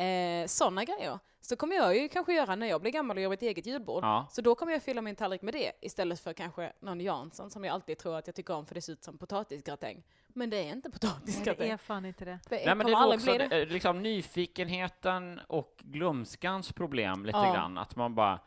[0.00, 1.18] Eh, Sådana grejer.
[1.42, 4.04] Så kommer jag ju kanske göra när jag blir gammal och gör mitt eget julbord.
[4.04, 4.26] Ja.
[4.30, 7.64] Så då kommer jag fylla min tallrik med det istället för kanske någon Jansson som
[7.64, 10.02] jag alltid tror att jag tycker om för det ser ut som potatisgratäng.
[10.28, 11.70] Men det är inte Nej, det potatisgratäng.
[11.70, 12.38] är fan inte det.
[12.48, 13.62] Det, Nej, men det är också det.
[13.62, 17.54] eh, liksom nyfikenheten och glömskans problem lite Ja.
[17.54, 17.78] grann.
[17.78, 18.40] Att man bara,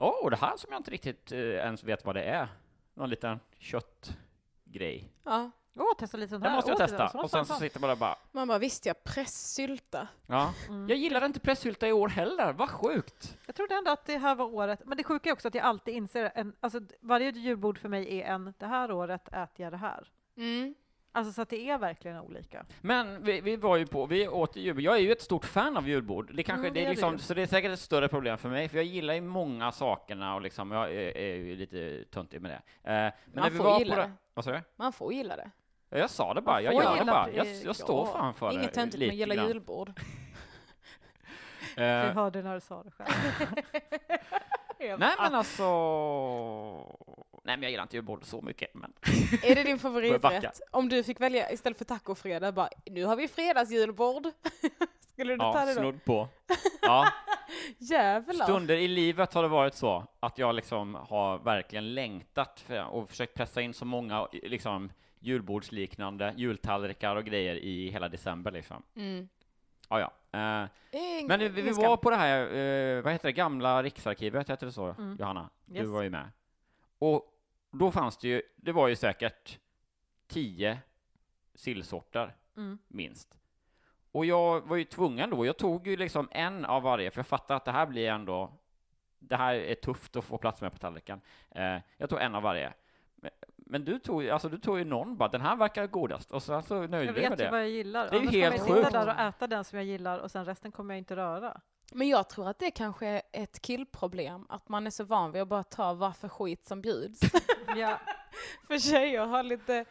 [0.00, 2.48] åh, det här som jag inte riktigt eh, ens vet vad det är.
[2.94, 5.12] Någon liten köttgrej.
[5.24, 5.50] Ja.
[5.78, 6.50] Åh, testa lite sånt här.
[6.50, 7.18] Den måste jag Åh, testa.
[7.18, 10.08] Och sen så sitter man där bara, Man bara, visst jag pressylta.
[10.26, 10.54] ja.
[10.68, 10.88] Mm.
[10.88, 13.36] Jag gillar inte pressylta i år heller, vad sjukt!
[13.46, 15.64] Jag trodde ändå att det här var året, men det sjuka är också att jag
[15.64, 19.72] alltid inser, en, alltså varje julbord för mig är en, det här året äter jag
[19.72, 20.08] det här.
[20.36, 20.74] Mm.
[21.12, 22.66] Alltså så att det är verkligen olika.
[22.80, 24.82] Men vi, vi var ju på, vi åt julbord.
[24.82, 26.30] Jag är ju ett stort fan av julbord.
[26.34, 27.18] Det kanske, Mm, det det är liksom, du.
[27.18, 30.34] så det är säkert ett större problem för mig, för jag gillar ju många sakerna
[30.34, 32.56] och liksom, jag är, är ju lite töntig med det.
[32.56, 32.62] Eh,
[32.92, 34.12] men när Man vi får var gilla på det.
[34.34, 34.60] Vad sa du?
[34.76, 35.50] Man får gilla det.
[35.96, 37.30] Ja, Jag sa det bara, jag gör det bara.
[37.30, 38.12] Jag, jag står ja.
[38.12, 38.54] fan för det.
[38.54, 39.48] Inget töntigt med gilla grann.
[39.48, 39.92] julbord.
[41.76, 43.08] Du Eh, hörde när du sa det själv.
[44.98, 45.64] Nej men alltså,
[47.44, 48.92] nej men jag gillar inte julbord så mycket, men
[49.42, 50.60] Är det din favoriträtt?
[50.70, 54.26] Om du fick välja istället för tacofredag, bara nu har vi fredagsjulbord.
[55.12, 55.80] Skulle du ta ja, det då?
[55.80, 56.28] snudd på.
[56.82, 57.08] Ja,
[57.78, 58.44] Jävlar.
[58.44, 63.08] stunder i livet har det varit så att jag liksom har verkligen längtat för, och
[63.10, 68.82] försökt pressa in så många liksom julbordsliknande jultallrikar och grejer i hela december liksom.
[68.94, 69.28] Mm.
[69.88, 70.12] Ja, ja.
[70.38, 70.68] Eh,
[71.26, 74.72] men vi, vi var på det här, eh, vad heter det, gamla Riksarkivet, heter det
[74.72, 75.16] så, Mm.
[75.20, 75.50] Johanna?
[75.64, 75.88] Du Yes.
[75.88, 76.30] var ju med.
[76.98, 77.32] Och
[77.70, 79.58] då fanns det ju, det var ju säkert
[80.26, 80.78] tio
[81.54, 82.78] sillsorter, Mm.
[82.88, 83.34] minst.
[84.12, 87.26] Och jag var ju tvungen då, jag tog ju liksom en av varje, för jag
[87.26, 88.52] fattade att det här blir ändå,
[89.18, 91.20] det här är tufft att få plats med på tallriken.
[91.50, 92.72] Eh, jag tog en av varje.
[93.68, 96.62] Men, du tog, alltså du tog ju någon bara, den här verkar godast, och sen
[96.62, 97.50] så nöjde Jag jag vet med ju det.
[97.50, 98.10] vad jag gillar.
[98.10, 98.86] Det är ju helt kommer jag sjukt.
[98.86, 101.60] sitta där och äta den som jag gillar och sen resten kommer jag inte röra.
[101.92, 105.42] Men jag tror att det kanske är ett killproblem, att man är så van vid
[105.42, 107.20] att bara ta vad för skit som bjuds.
[107.76, 108.00] Ja.
[108.66, 109.84] för tjejer har lite,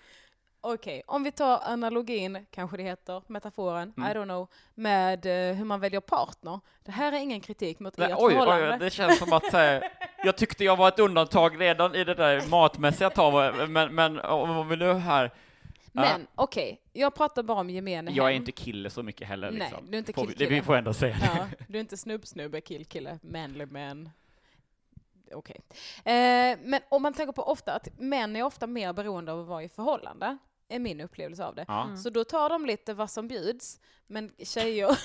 [0.73, 4.12] okej, om vi tar analogin, kanske det heter, metaforen, Mm.
[4.12, 6.60] I don't know, med eh, hur man väljer partner.
[6.84, 8.71] Det här är ingen kritik mot Nej, ert oj, förhållande.
[8.73, 9.80] oj, det känns som att eh,
[10.23, 14.69] jag tyckte jag var ett undantag redan i det där matmässiga taget, men, men om
[14.69, 15.32] vi nu här,
[15.91, 18.41] Men okej, jag pratar bara om gemene jag är hem.
[18.41, 19.86] inte kille så mycket heller Nej, liksom.
[19.91, 20.49] du är inte Får vi- killkille.
[20.49, 21.30] Det vi får ändå säga det.
[21.36, 24.10] Ja, du är inte snubb-snubbe, kill-kille, manly man.
[25.34, 25.62] Okej.
[25.97, 29.47] Eh, men om man tänker på ofta att män är ofta mer beroende av att
[29.47, 30.38] vara i förhållande,
[30.69, 31.65] är min upplevelse av det.
[31.67, 31.84] Ja.
[31.84, 31.97] Mm.
[31.97, 34.97] Så då tar de lite vad som bjuds, men tjejer,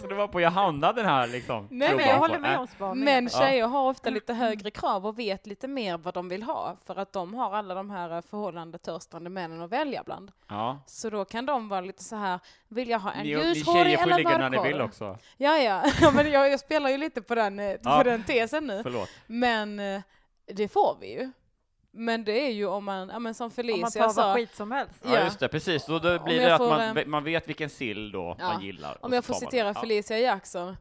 [0.00, 1.68] Så det var på Johanna den här liksom.
[1.70, 3.04] Nej, Men jag håller med äh, om spaningen.
[3.04, 3.38] men Ja.
[3.40, 6.96] tjejer har ofta lite högre krav och vet lite mer vad de vill ha, för
[6.96, 10.32] att de har alla de här eh, förhållandetörstande männen att välja bland.
[10.48, 10.82] Ja.
[10.86, 13.64] Så då kan de vara lite så här, vill jag ha en Ni, ni ljushårig
[13.86, 14.72] tjejer får eller ligga när ni mörkhårig?
[14.72, 15.18] vill också.
[15.36, 17.96] Ja, ja, ja men jag, jag spelar ju lite på den, eh, Ja.
[17.98, 18.80] på den tesen nu.
[18.82, 19.08] Förlåt.
[19.26, 20.00] Men eh,
[20.46, 21.30] det får vi ju.
[21.92, 24.36] Men det är ju om man, ja men som Om man Felicia tar sa, vad
[24.36, 24.94] skit som helst.
[25.04, 25.24] Ja, Ja.
[25.24, 25.86] just det, precis.
[25.86, 28.52] Då, då blir det att får, man, man vet vilken sill då Ja.
[28.52, 28.98] man gillar.
[29.04, 29.80] om jag får citera det.
[29.80, 30.76] Felicia Jackson.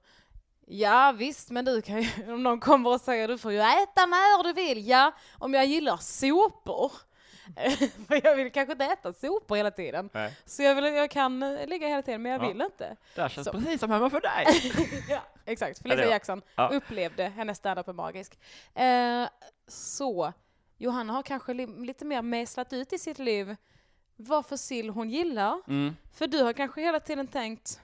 [0.69, 4.05] Ja visst, men du kan ju, om någon kommer och säger du får ju äta
[4.05, 4.87] när du vill.
[4.87, 6.91] Ja, om jag gillar sopor.
[8.07, 10.09] För jag vill kanske inte äta sopor hela tiden.
[10.13, 10.33] Nej.
[10.45, 12.47] Så jag, vill, jag kan eh, ligga hela tiden, men jag Ja.
[12.47, 12.95] vill inte.
[13.15, 13.51] Det här känns Så.
[13.53, 14.73] precis som hemma för dig.
[15.09, 15.81] ja, exakt.
[15.81, 16.11] Felicia ja.
[16.11, 16.69] Jackson Ja.
[16.73, 18.39] upplevde hennes standup är magisk.
[18.75, 19.27] Eh,
[19.67, 20.33] så,
[20.77, 23.55] Johanna har kanske li- lite mer mejslat ut i sitt liv
[24.15, 25.61] vad för sill hon gillar.
[25.67, 25.95] Mm.
[26.13, 27.79] För du har kanske hela tiden tänkt,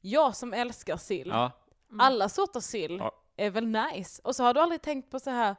[0.00, 1.50] jag som älskar sill, Ja.
[1.98, 3.12] alla sorters sill Ja.
[3.36, 4.20] är väl nice.
[4.24, 5.56] Och så har du aldrig tänkt på så här,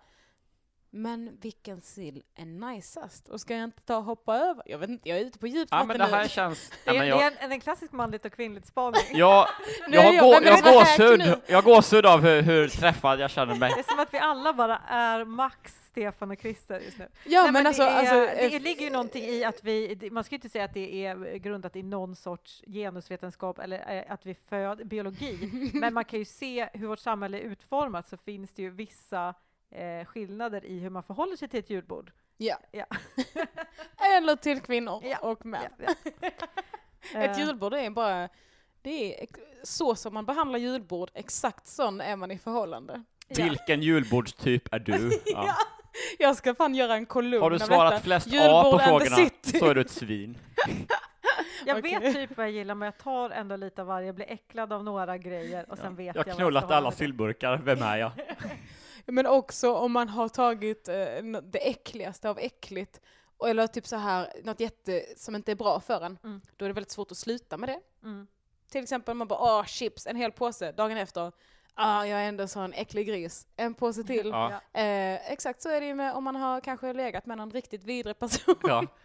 [0.89, 3.29] men vilken sill är najsast?
[3.29, 4.63] Och ska jag inte ta och hoppa över?
[4.65, 6.29] Jag vet inte, jag är ute på djupt ja, vatten men det här nu.
[6.29, 6.69] känns...
[6.69, 9.01] Det Ja, är, men det är jag, en, en klassisk manligt och kvinnligt spaning.
[9.13, 9.47] jag,
[9.89, 11.17] Nu jag, är har jag- gå, jag, har nu?
[11.17, 13.71] gåshud, jag har gåshud av hur, hur träffad jag känner mig.
[13.75, 17.07] Det är som att vi alla bara är Max, Stefan och Christer just nu.
[17.25, 19.95] Ja, Nej, men, alltså, det, är, alltså det eh, ligger ju någonting i att vi,
[19.95, 23.97] det- man ska ju inte säga att det är grundat i någon sorts genusvetenskap eller
[23.97, 28.07] eh, att vi föder biologi, men man kan ju se hur vårt samhälle är utformat
[28.07, 29.33] så finns det ju vissa
[29.71, 32.11] eh, skillnader i hur man förhåller sig till ett julbord.
[32.37, 32.57] Ja.
[32.71, 32.85] Ja.
[34.17, 35.61] Eller till kvinnor Ja, och män.
[35.85, 36.29] Ja, ja.
[37.21, 38.29] Ett julbord är bara,
[38.81, 39.27] det är
[39.63, 43.03] så som man behandlar julbord, exakt sån är man i förhållande.
[43.27, 43.43] ja.
[43.43, 45.11] Vilken julbordstyp är du?
[45.25, 45.55] Ja.
[46.19, 48.03] Jag ska fan göra en kolumn Har du svarat detta.
[48.03, 49.59] flest A på frågorna city.
[49.59, 50.37] så är du ett svin.
[51.65, 51.99] Jag Okej.
[51.99, 54.05] vet typ vad jag gillar, men jag tar ändå lite av varje.
[54.07, 57.57] Jag blir äcklad av några grejer och sen vet Jag jag har knullat alla sillburkar,
[57.57, 58.11] vem är jag?
[59.05, 60.95] Men också om man har tagit eh,
[61.43, 63.01] det äckligaste av äckligt,
[63.37, 66.41] och- eller typ så här, något jätte som inte är bra för en, Mm.
[66.57, 67.79] då är det väldigt svårt att sluta med det.
[68.03, 68.27] Mm.
[68.71, 71.31] Till exempel om man bara åh chips, en hel påse, dagen efter,
[71.77, 74.27] ah jag är ändå sån äcklig gris, en påse till.
[74.27, 74.51] Ja.
[74.73, 77.83] Eh, exakt så är det ju med om man har kanske legat med någon riktigt
[77.83, 78.55] vidrig person.
[78.63, 78.83] Ja.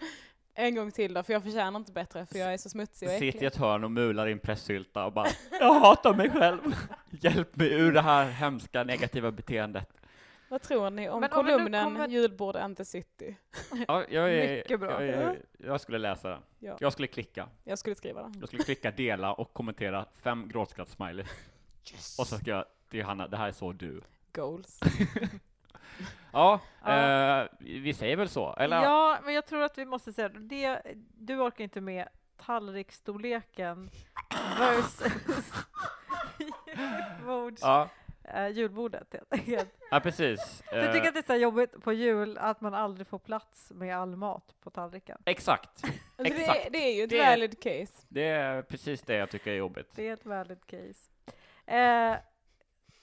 [0.54, 3.12] En gång till då, för jag förtjänar inte bättre för jag är så smutsig och
[3.12, 3.46] Sitter i äcklig.
[3.46, 5.28] ett hörn och mular in pressylta och bara
[5.60, 6.60] Jag hatar mig själv.
[7.10, 9.88] Hjälp mig ur det här hemska negativa beteendet.
[10.48, 13.36] Vad tror ni om Men om kolumnen kommer- Julbord and the City?
[13.88, 15.04] Ja, jag, är, Mycket bra.
[15.04, 16.40] Jag, är, jag skulle läsa den.
[16.58, 16.76] Ja.
[16.80, 17.48] Jag skulle klicka.
[17.64, 18.34] Jag skulle skriva den.
[18.40, 20.48] Jag skulle klicka dela och kommentera fem
[21.84, 22.20] gråtskratt-smiley.
[22.20, 24.00] Och så ska jag till Hanna, det här är så du.
[24.32, 24.80] Goals.
[26.34, 27.42] Ja, Ja.
[27.42, 28.54] eh, vi säger väl så?
[28.54, 28.82] Eller?
[28.82, 30.82] Ja, men jag tror att vi måste säga det.
[31.18, 33.90] Du orkar inte med tallriksstorleken
[34.58, 35.52] versus
[37.60, 37.88] Ja,
[38.24, 39.06] eh, julbordet.
[39.12, 39.74] helt enkelt.
[39.90, 40.62] ja precis.
[40.72, 43.72] Du tycker Eh, att det är så jobbigt på jul att man aldrig får plats
[43.74, 45.18] med all mat på tallriken?
[45.24, 45.82] Exakt.
[46.16, 46.66] Alltså det, Exakt.
[46.66, 48.06] är, det är ju ett Det valid case.
[48.08, 49.88] Det är precis det jag tycker är jobbigt.
[49.94, 51.10] Det är ett valid case.
[51.72, 52.16] Eh,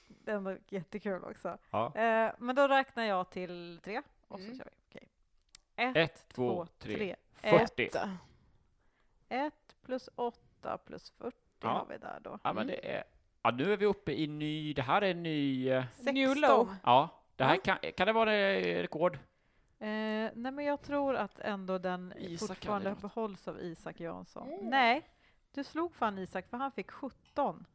[0.08, 1.58] det är ändå jättekul också.
[1.70, 1.86] Ja.
[1.96, 4.58] Eh, men då räknar jag till tre och så Mm.
[4.58, 4.70] kör vi.
[4.88, 5.08] Okej.
[5.76, 6.94] Ett, Ett, två, tre.
[6.94, 7.16] tre.
[7.58, 7.88] 40.
[7.88, 8.10] Åtta.
[9.28, 11.68] Ett plus åtta plus 40 Ja.
[11.68, 12.38] har vi där då.
[12.42, 13.04] Ja, men det är...
[13.42, 14.72] Ja, nu är vi uppe i ny...
[14.74, 15.68] Det här är ny...
[15.70, 16.40] eh, New 16.
[16.40, 16.74] low.
[16.84, 17.60] Ja, det här Ja.
[17.78, 17.92] kan...
[17.92, 19.14] Kan det vara det rekord?
[19.78, 19.88] Eh,
[20.34, 24.48] nej, men jag tror att ändå den Isak fortfarande behålls av Isak Jansson.
[24.52, 24.66] Mm.
[24.70, 25.02] Nej,
[25.54, 27.66] du slog fan Isak för han fick 17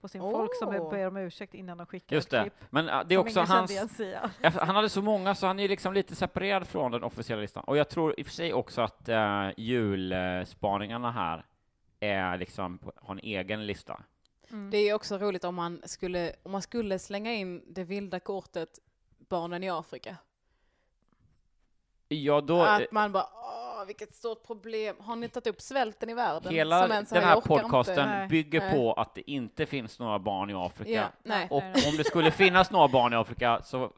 [0.00, 2.42] på sin folk som ber om ursäkt innan de skickade Just ett det.
[2.42, 2.70] klipp.
[2.70, 3.72] Men äh, det är också hans...
[4.42, 7.64] Han hade så många så han är liksom lite separerad från den officiella listan.
[7.64, 11.46] Och jag tror i och för sig också att uh, julspaningarna här
[12.00, 14.02] är liksom, på- har en egen lista.
[14.50, 14.70] Mm.
[14.70, 18.20] Det är ju också roligt om man skulle, om man skulle slänga in det vilda
[18.20, 18.78] kortet
[19.18, 20.16] barnen i Afrika.
[22.08, 22.62] Ja, då...
[22.62, 23.26] att man bara,
[23.88, 24.96] vilket stort problem.
[25.00, 26.52] Har ni tagit upp svälten i världen?
[26.52, 28.26] Hela den här podcasten Inte.
[28.30, 28.74] Bygger Nej.
[28.74, 30.90] på att det inte finns några barn i Afrika.
[30.90, 31.48] Ja, nej.
[31.50, 33.92] Och Nej, om det skulle finnas några barn i Afrika så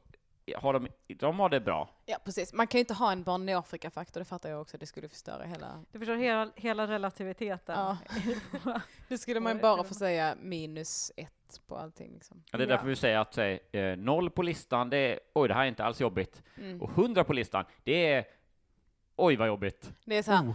[0.57, 1.88] har de, de har det bra.
[2.07, 2.53] Ja, precis.
[2.53, 4.79] Man kan ju inte ha en barn i Afrika-faktor, det fattar jag också.
[4.79, 5.85] Det skulle förstöra hela...
[5.92, 7.74] Du förstår hela, hela relativiteten.
[7.79, 7.98] Ja.
[9.09, 12.42] Det skulle man bara få säga minus ett på allting liksom.
[12.53, 12.74] Ja, det är Ja.
[12.74, 15.66] därför vi säger att säg, eh, noll på listan, det är oj, det här är
[15.66, 16.42] inte alls jobbigt.
[16.57, 16.83] Mm.
[16.83, 18.24] Och hundra på listan, det är
[19.24, 19.92] oj, vad jobbigt.
[20.04, 20.54] Det är så här,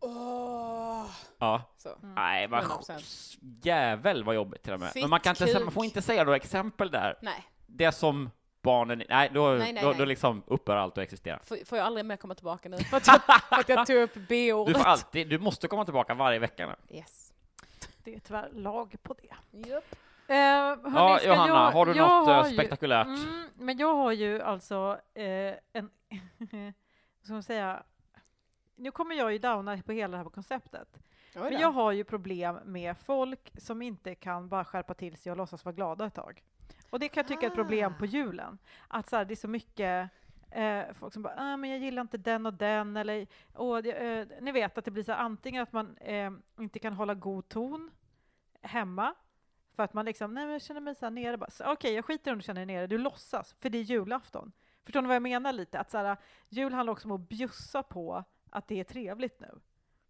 [0.00, 1.06] åh.
[1.38, 1.62] Ja.
[1.76, 1.88] Så.
[2.02, 2.14] Mm.
[2.14, 3.38] Nej, vad 100%.
[3.62, 4.92] jävel vad jobbigt till och med.
[4.92, 7.18] Fitt Men man, kan inte, man får inte säga några exempel där.
[7.22, 8.30] Nej, Det som
[8.62, 9.98] barnen, nej, då, Nej, nej, då, nej.
[9.98, 11.38] då liksom upphör allt att existera.
[11.44, 12.78] får, får jag aldrig mer komma tillbaka nu?
[12.90, 14.74] För att jag, för att jag tog upp B-ordet.
[14.74, 16.96] Du får alltid, du måste komma tillbaka varje vecka nu.
[16.96, 17.32] Yes.
[18.04, 19.58] Det är tyvärr lag på det.
[19.68, 19.84] Yep.
[20.26, 23.06] Eh, hörni, Ja, Johanna, jag, har du jag något eh, har ju- spektakulärt?
[23.06, 25.24] Mm, men jag har ju alltså eh,
[25.72, 25.90] en...
[27.32, 27.82] man säga?
[28.76, 30.98] Nu kommer jag ju downa på hela det här konceptet.
[31.34, 35.38] Men jag har ju problem med folk som inte kan bara skärpa till sig och
[35.38, 36.42] låtsas vara glada ett tag.
[36.90, 37.98] Och det kan jag tycka är ett problem Ah.
[37.98, 38.58] på julen.
[38.88, 40.10] Att så här, det är så mycket
[40.50, 43.92] eh, folk som bara ah, men jag gillar inte den och den eller och det,
[43.92, 47.14] eh, ni vet att det blir så här, antingen att man eh, inte kan hålla
[47.14, 47.90] god ton
[48.62, 49.14] hemma
[49.76, 52.04] för att man liksom, nej men jag känner mig så här nere bara, okej jag
[52.04, 54.52] skiter om du känner dig nere, du låtsas, för det är julafton.
[54.84, 55.80] Förstår ni vad jag menar lite?
[55.80, 56.16] Att så här,
[56.48, 59.60] jul handlar också om att bjussa på att det är trevligt nu.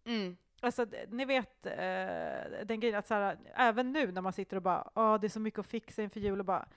[0.05, 0.37] Mm.
[0.61, 4.63] Alltså, ni vet eh, den grejen att så här, även nu när man sitter och
[4.63, 6.67] bara, ah, det är så mycket att fixa inför jul och bara,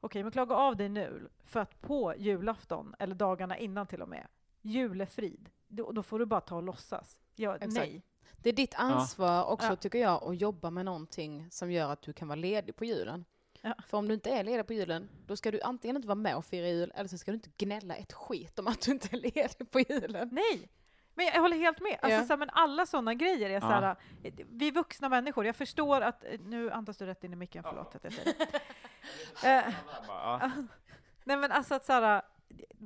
[0.00, 4.08] okej, men klaga av dig nu, för att på julafton, eller dagarna innan till och
[4.08, 4.26] med,
[4.62, 7.20] julefrid, då, då får du bara ta och låtsas.
[7.34, 7.74] Ja, Exakt.
[7.74, 8.02] nej.
[8.36, 9.76] Det är ditt ansvar också, Ja.
[9.76, 13.24] tycker jag, att jobba med någonting som gör att du kan vara ledig på julen.
[13.66, 13.74] Ja.
[13.88, 16.36] För om du inte är ledig på julen, då ska du antingen inte vara med
[16.36, 19.16] och fira jul, eller så ska du inte gnälla ett skit om att du inte
[19.16, 20.28] är ledig på julen.
[20.32, 20.70] Nej!
[21.14, 21.98] Men jag håller helt med.
[22.02, 22.22] Alltså, Ja.
[22.24, 23.70] så här, men alla sådana grejer är så Ja.
[23.70, 27.36] här, eh, vi vuxna människor, jag förstår att, eh, nu andas du rätt in i
[27.36, 28.60] micken, förlåt att jag säger det.
[29.48, 29.74] Eh,
[30.08, 30.50] Ja.
[31.24, 32.22] Nej men alltså att så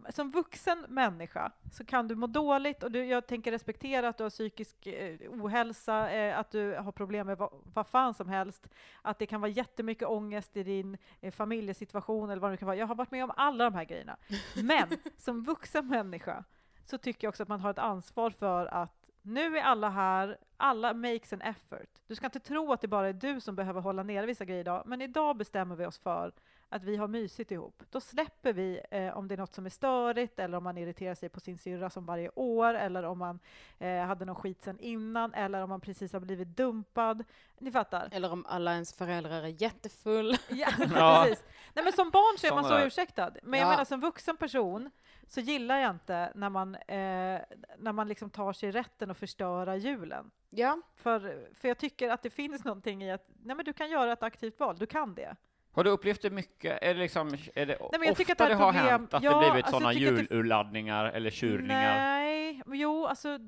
[0.08, 4.22] som vuxen människa så kan du må dåligt och du, jag tänker respektera att du
[4.22, 8.68] har psykisk eh, ohälsa, eh, att du har problem med vad, vad fan som helst,
[9.02, 12.76] att det kan vara jättemycket ångest i din eh, familjesituation eller vad det kan vara.
[12.76, 14.16] Jag har varit med om alla de här grejerna.
[14.62, 16.44] Men som vuxen människa
[16.84, 20.38] så tycker jag också att man har ett ansvar för att nu är alla här,
[20.56, 21.88] alla makes an effort.
[22.06, 24.60] Du ska inte tro att det bara är du som behöver hålla nere vissa grejer
[24.60, 26.32] idag, men idag bestämmer vi oss för
[26.68, 27.82] att vi har mysigt ihop.
[27.90, 31.14] Då släpper vi eh, om det är något som är störigt eller om man irriterar
[31.14, 33.38] sig på sin syrra som varje år eller om man
[33.78, 37.24] eh, hade någon skit sen innan eller om man precis har blivit dumpad.
[37.58, 38.08] Ni fattar?
[38.12, 40.36] Eller om alla ens föräldrar är jättefull.
[40.48, 41.24] Ja, Ja.
[41.26, 41.44] precis.
[41.74, 42.86] Nej, men som barn så är man så där.
[42.86, 43.30] ursäktad.
[43.42, 43.70] Men jag Ja.
[43.70, 44.90] menar som vuxen person
[45.26, 47.40] så gillar jag inte när man, eh,
[47.78, 50.30] när man liksom tar sig rätten att förstöra julen.
[50.50, 53.90] Ja, För, för jag tycker att det finns någonting i att nej, men du kan
[53.90, 55.36] göra ett aktivt val, du kan det.
[55.78, 56.82] Har du upplevt det mycket?
[56.82, 58.86] Är det, liksom, är det jag ofta tycker att det det har problem.
[58.86, 61.98] hänt att Ja, det blivit alltså, sådana julurladdningar eller tjurningar?
[61.98, 63.38] Nej, men jo, alltså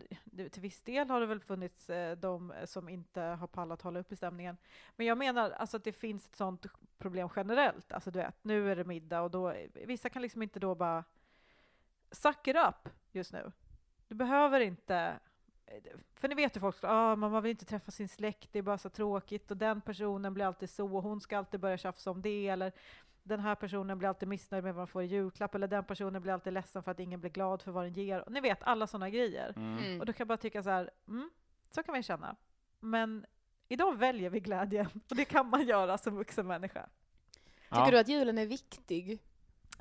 [0.50, 4.12] till viss del har det väl funnits eh, de som inte har pallat hålla upp
[4.12, 4.56] i stämningen.
[4.96, 6.66] Men jag menar alltså att det finns ett sånt
[6.98, 7.92] problem generellt.
[7.92, 11.04] Alltså du vet, nu är det middag och då, vissa kan liksom inte då bara
[12.10, 13.52] suck it up just nu.
[14.08, 15.12] Du behöver inte
[16.14, 18.78] för ni vet hur folk ah, man vill inte träffa sin släkt, det är bara
[18.78, 22.22] så tråkigt och den personen blir alltid så och hon ska alltid börja tjafsa om
[22.22, 22.72] det eller
[23.22, 26.22] den här personen blir alltid missnöjd med vad man får i julklapp eller den personen
[26.22, 28.24] blir alltid ledsen för att ingen blir glad för vad den ger.
[28.28, 29.52] Ni vet, alla sådana grejer.
[29.56, 30.00] Mm.
[30.00, 31.30] Och då kan jag bara tycka så här, mm,
[31.70, 32.36] så kan man ju känna.
[32.80, 33.26] Men
[33.68, 36.88] idag väljer vi glädjen och det kan man göra som vuxen människa.
[37.62, 37.90] Tycker Ja.
[37.90, 39.20] du att julen är viktig?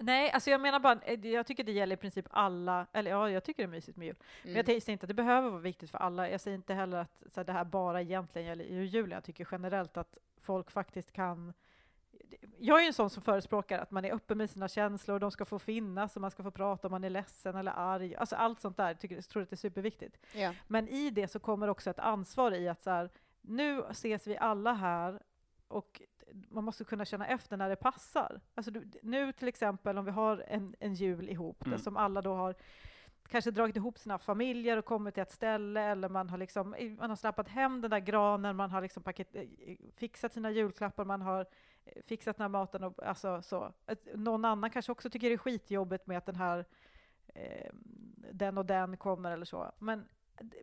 [0.01, 3.29] Nej, alltså jag menar bara, eh, jag tycker det gäller i princip alla, eller ja,
[3.29, 4.15] jag tycker det är mysigt med jul.
[4.43, 4.57] Men Mm.
[4.57, 6.29] jag säger inte att det behöver vara viktigt för alla.
[6.29, 9.11] Jag säger inte heller att så här, det här bara egentligen gäller i julen.
[9.11, 11.53] Jag tycker generellt att folk faktiskt kan
[12.59, 15.19] jag är ju en sån som förespråkar att man är öppen med sina känslor, och
[15.19, 18.15] de ska få finnas och man ska få prata om man är ledsen eller arg.
[18.15, 20.17] Alltså allt sånt där tycker jag tror att det är superviktigt.
[20.35, 20.53] Ja.
[20.67, 23.09] Men i det så kommer också ett ansvar i att så här,
[23.41, 25.21] nu ses vi alla här
[25.69, 26.01] och
[26.49, 28.41] man måste kunna känna efter när det passar.
[28.55, 31.77] Alltså du, nu till exempel om vi har en, en jul ihop, Mm.
[31.77, 32.55] där som alla då har
[33.27, 37.09] kanske dragit ihop sina familjer och kommit till ett ställe eller man har, liksom, man
[37.09, 39.47] har släpat hem den där granen, man har liksom paket, eh,
[39.95, 41.45] fixat sina julklappar, man har
[41.85, 43.73] eh, fixat den här maten och alltså så.
[44.15, 46.65] Någon annan kanske också tycker det är skitjobbigt med att den här
[47.35, 47.69] eh,
[48.31, 49.71] den och den kommer eller så.
[49.79, 50.05] Men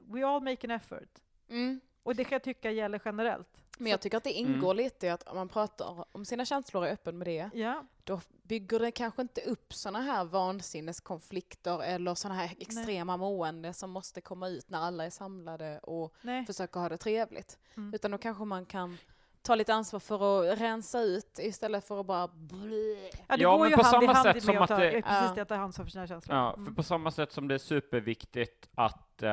[0.03, 1.19] we all make an effort.
[1.49, 1.81] Mm.
[2.03, 3.63] Och det kan jag tycka gäller generellt.
[3.79, 6.83] Men jag tycker att det ingår lite i att om man pratar om sina känslor
[6.83, 11.83] och är öppen med det, Ja, då bygger det kanske inte upp såna här vansinneskonflikter
[11.83, 16.47] eller såna här extrema mående som måste komma ut när alla är samlade och nej.
[16.47, 17.59] försöker ha det trevligt.
[17.77, 17.95] Mm.
[17.95, 18.99] Utan då kanske man kan
[19.43, 23.11] ta lite ansvar för att rensa ut istället för att bara blä.
[23.29, 24.69] Ja, det Ja, går men ju på hand i samma hand sätt som att att
[24.69, 25.33] ta, det- ja, precis Ja.
[25.35, 26.37] det, att ta ansvar för sina känslor.
[26.37, 26.75] Ja, för Mm.
[26.75, 29.31] på samma sätt som det är superviktigt att eh,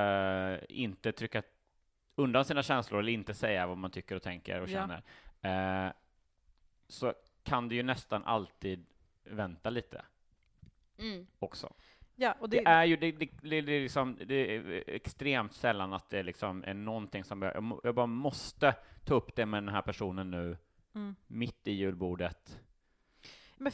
[0.69, 1.41] inte trycka
[2.16, 4.88] undan sina känslor eller inte säga vad man tycker och tänker och Ja.
[5.41, 5.91] känner, eh,
[6.88, 8.86] så kan det ju nästan alltid
[9.24, 10.05] vänta lite
[10.97, 11.28] Mm.
[11.39, 11.74] också.
[12.16, 15.53] Ja, och Det, det, är ju det, det, det, det, är liksom, det är extremt
[15.53, 19.64] sällan att det liksom är någonting som jag, jag bara måste ta upp det med
[19.64, 20.57] den här personen nu,
[20.95, 21.16] mm.
[21.28, 22.59] mitt i julbordet,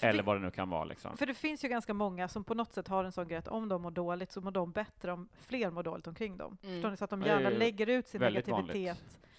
[0.01, 1.17] eller vad det nu kan vara liksom.
[1.17, 3.47] för det finns ju ganska många som på något sätt har en sån grej att
[3.47, 6.57] om de mår dåligt så mår de bättre om fler mår dåligt omkring dem.
[6.63, 6.75] Mm.
[6.75, 6.97] Förstår ni?
[6.97, 8.97] Så att de gärna lägger ut sin negativitet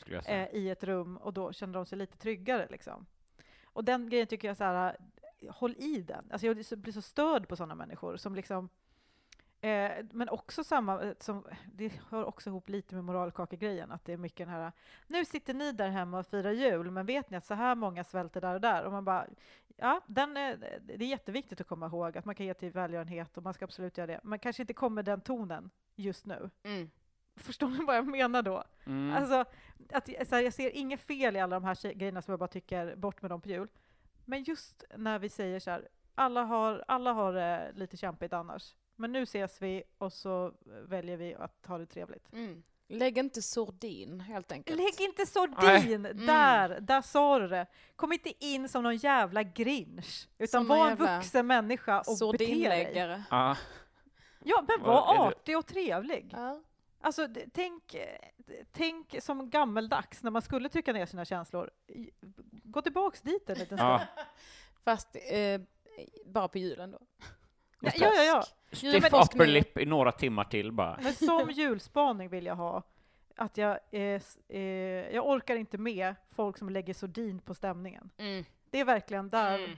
[0.08, 2.66] vanligt, eh, i ett rum och då känner de sig lite tryggare.
[2.70, 3.06] Liksom.
[3.64, 4.96] Och den grejen tycker jag så här,
[5.40, 6.24] eh, håll i den.
[6.30, 8.68] Alltså jag blir så- störd på sådana människor som liksom
[9.62, 14.16] Eh, men också samma, som, det hör också ihop lite med moralkakegrejen, att det är
[14.16, 14.72] mycket den här,
[15.06, 18.04] nu sitter ni där hemma och firar jul, men vet ni att så här många
[18.04, 18.84] svälter där och där?
[18.84, 19.26] Och man bara,
[19.80, 23.36] ja, den är, det är jätteviktigt att komma ihåg att man kan ge till välgörenhet
[23.36, 26.50] och man ska absolut göra det, men kanske inte kommer den tonen just nu.
[26.62, 26.90] Mm.
[27.36, 28.64] Förstår ni vad jag menar då?
[28.86, 29.16] Mm.
[29.16, 29.44] Alltså,
[29.92, 32.48] att, så här, jag ser inget fel i alla de här grejerna som jag bara
[32.48, 33.68] tycker bort med dem på jul.
[34.24, 38.74] Men just när vi säger så här, alla har, alla har det lite kämpigt annars.
[38.96, 40.52] Men nu ses vi och så
[40.82, 42.32] väljer vi att ha det trevligt.
[42.32, 42.62] Mm.
[42.92, 44.78] Lägg inte sordin helt enkelt.
[44.78, 46.06] Lägg inte sordin!
[46.06, 46.26] Mm.
[46.26, 47.66] Där, där sa du det.
[47.96, 52.44] Kom inte in som någon jävla grinch, utan Som var en vuxen människa och bete
[52.44, 52.46] dig.
[52.46, 53.22] Sordinläggare.
[53.30, 53.56] Ja.
[54.42, 56.30] Men var artig och trevlig.
[56.32, 56.62] Ja.
[57.00, 57.96] Alltså, tänk,
[58.72, 61.70] tänk som gammeldags när man skulle trycka ner sina känslor.
[62.64, 63.90] Gå tillbaks dit en liten stund.
[63.90, 64.06] Ja.
[64.84, 65.60] Fast eh,
[66.26, 66.98] bara på julen då.
[67.80, 68.42] Ja, ja, ja, ja.
[68.72, 70.98] Stiff forskning- upper lip i några timmar till bara.
[71.02, 72.82] Men som julspaning vill jag ha
[73.36, 74.60] att jag, eh, eh,
[75.14, 78.10] jag orkar inte med folk som lägger sordin på stämningen.
[78.16, 78.44] Mm.
[78.70, 79.76] Det är verkligen där, Mm.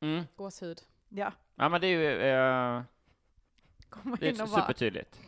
[0.00, 0.24] Mm.
[0.36, 0.80] Gåshud.
[1.08, 2.82] ja, Ja men det är ju eh,
[4.20, 5.20] det är och bara supertydligt.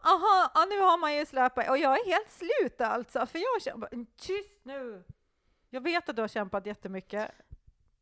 [0.00, 3.62] Aha, ja, nu har man ju släpat och jag är helt slut alltså, för jag
[3.62, 5.04] kämpar, tyst nu!
[5.70, 7.30] Jag vet att du har kämpat jättemycket,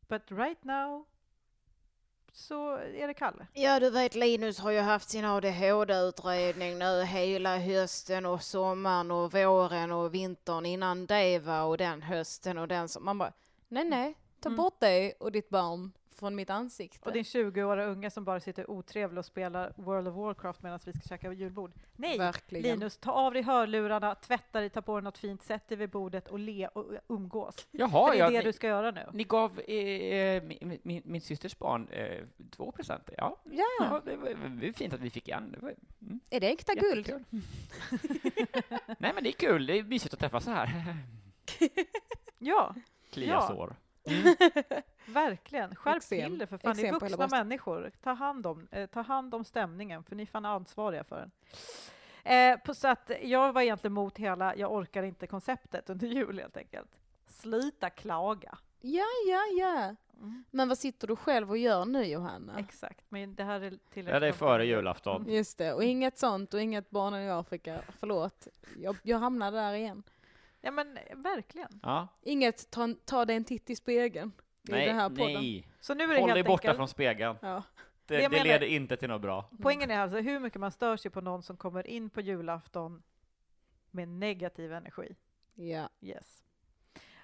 [0.07, 1.05] but right now
[2.37, 3.47] så är det Kalle.
[3.53, 9.33] Ja, du vet Linus har ju haft sin ADHD-utredning nu hela hösten och sommaren och
[9.33, 13.33] våren och vintern innan det var och den hösten och den som man bara
[13.67, 14.57] nej nej, ta Mm.
[14.57, 17.09] bort dig och ditt barn från mitt ansikte.
[17.09, 20.93] Och din 20-åriga unge som bara sitter otrevlig och spelar World of Warcraft medan vi
[20.93, 21.71] ska käka julbord.
[21.95, 22.63] Nej, Verkligen.
[22.79, 25.89] Linus, ta av dig hörlurarna, tvätta dig, ta på dig något fint, sätt dig vid
[25.89, 27.67] bordet och le och umgås.
[27.71, 29.05] Jaha, För det är ja, det ni, du ska göra nu.
[29.13, 33.15] ni gav eh, min, min, min systers barn eh, två presenter.
[33.17, 35.51] Ja, Ja, ja det, var, det var fint att vi fick en.
[35.51, 37.25] Det var, mm, är det äkta guld?
[38.99, 40.69] Nej men det är kul, det är mysigt att träffas så här.
[42.39, 42.75] Ja,
[43.11, 43.47] Klia Ja.
[43.47, 43.75] sår.
[45.05, 45.75] verkligen.
[45.75, 46.29] Skärp Eksem.
[46.29, 47.91] till det för fan, ni är vuxna människor.
[48.03, 51.31] Ta hand, om, eh, ta hand om stämningen, för ni är fan ansvariga för den.
[52.23, 56.39] Eh, på, så att jag var egentligen mot hela jag orkar inte konceptet under jul
[56.39, 56.89] helt enkelt.
[57.25, 58.57] Sluta klaga.
[58.81, 59.95] Ja, ja, ja.
[60.19, 60.43] Mm.
[60.51, 62.59] Men vad sitter du själv och gör nu Johanna?
[62.59, 64.07] Exakt, men det här är tillräckligt.
[64.13, 65.25] Ja, det är före julafton.
[65.27, 67.81] Just det, och inget sånt och inget barnen i Afrika.
[67.99, 68.47] Förlåt,
[68.77, 70.03] jag, jag hamnade där igen.
[70.61, 71.79] Ja men verkligen.
[71.83, 72.07] Ja.
[72.21, 74.31] Inget ta, ta dig en titt i spegeln.
[74.67, 75.33] i Nej, den här podden.
[75.33, 75.67] nej.
[75.79, 77.37] Så nu är det Håll dig borta enkelt, från spegeln.
[77.41, 77.63] Ja.
[78.05, 79.49] Det, Det det leder inte till något bra.
[79.61, 83.03] poängen är alltså hur mycket man stör sig på någon som kommer in på julafton
[83.91, 85.15] med negativ energi.
[85.55, 85.89] ja.
[86.01, 86.43] Yes.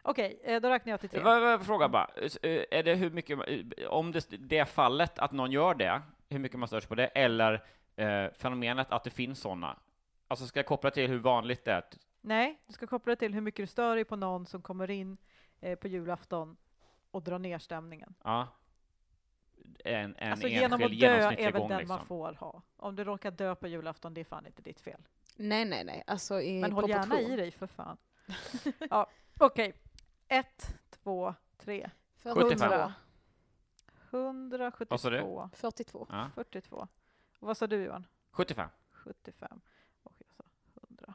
[0.05, 1.59] Okej, eh, då räknar jag till tre.
[1.59, 2.09] Fråga bara,
[2.41, 6.39] Eh, är det hur mycket, eh, om det, det fallet att någon gör det, hur
[6.39, 7.63] mycket man störs på det, eller
[7.95, 9.79] eh, fenomenet att det finns sådana?
[10.27, 11.83] Alltså ska jag koppla till hur vanligt det är?
[12.25, 14.89] Nej, du ska koppla det till hur mycket du stör dig på någon som kommer
[14.89, 15.17] in
[15.61, 16.57] eh, på julafton
[17.11, 18.13] och drar ner stämningen.
[18.23, 18.47] Ja.
[19.85, 21.97] En, en alltså genom att dö är väl den liksom.
[21.97, 22.61] man får ha.
[22.77, 25.01] Om du råkar dö på julafton, det är fan inte ditt fel.
[25.35, 26.03] Nej, nej, nej.
[26.07, 27.97] Alltså i Men håll gärna i dig för fan.
[28.89, 29.09] ja,
[29.39, 29.73] Okej,
[30.27, 31.89] ett, två, tre.
[32.23, 32.91] 75.
[34.11, 34.85] 172.
[34.89, 35.49] Vad sa du?
[35.53, 36.07] 42.
[36.09, 36.29] Ja.
[36.35, 36.87] 42.
[37.39, 38.07] Och vad sa du Johan?
[38.31, 38.69] 75.
[38.91, 39.61] 75.
[40.03, 40.43] Och jag sa
[40.87, 41.13] 100.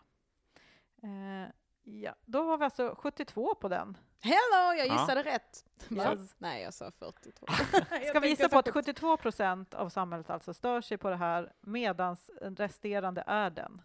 [1.03, 1.51] Eh,
[1.82, 3.96] ja, då har vi alltså 72 på den.
[4.20, 4.92] Hello, jag Ja.
[4.92, 5.64] gissade rätt.
[5.90, 6.34] Yes.
[6.38, 7.46] Nej, jag sa 42.
[8.09, 11.53] Ska vi gissa på att 72 procent av samhället alltså stör sig på det här
[11.61, 13.82] medan resterande är den?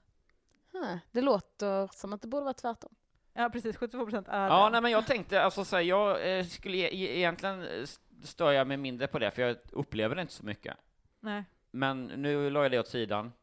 [0.71, 2.95] Huh, Det låter som att det borde vara tvärtom.
[3.33, 3.77] Ja, precis.
[3.77, 4.71] 72 procent är Ja, den.
[4.71, 7.85] nej, men jag tänkte, alltså så här, jag eh, skulle e- e- egentligen eh,
[8.23, 10.77] stör jag mig mindre på det, för jag upplever det inte så mycket.
[11.19, 11.43] Nej.
[11.71, 13.33] Men nu la jag det åt sidan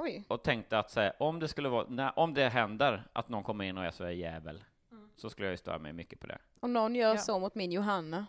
[0.00, 0.24] Oj.
[0.28, 3.42] och tänkte att så här, om det skulle vara, när, om det händer att någon
[3.42, 4.64] kommer in och är så här jävel,
[5.16, 6.38] så skulle jag ju störa mig mycket på det.
[6.60, 7.18] Om någon gör Ja.
[7.18, 8.26] så mot min Johanna,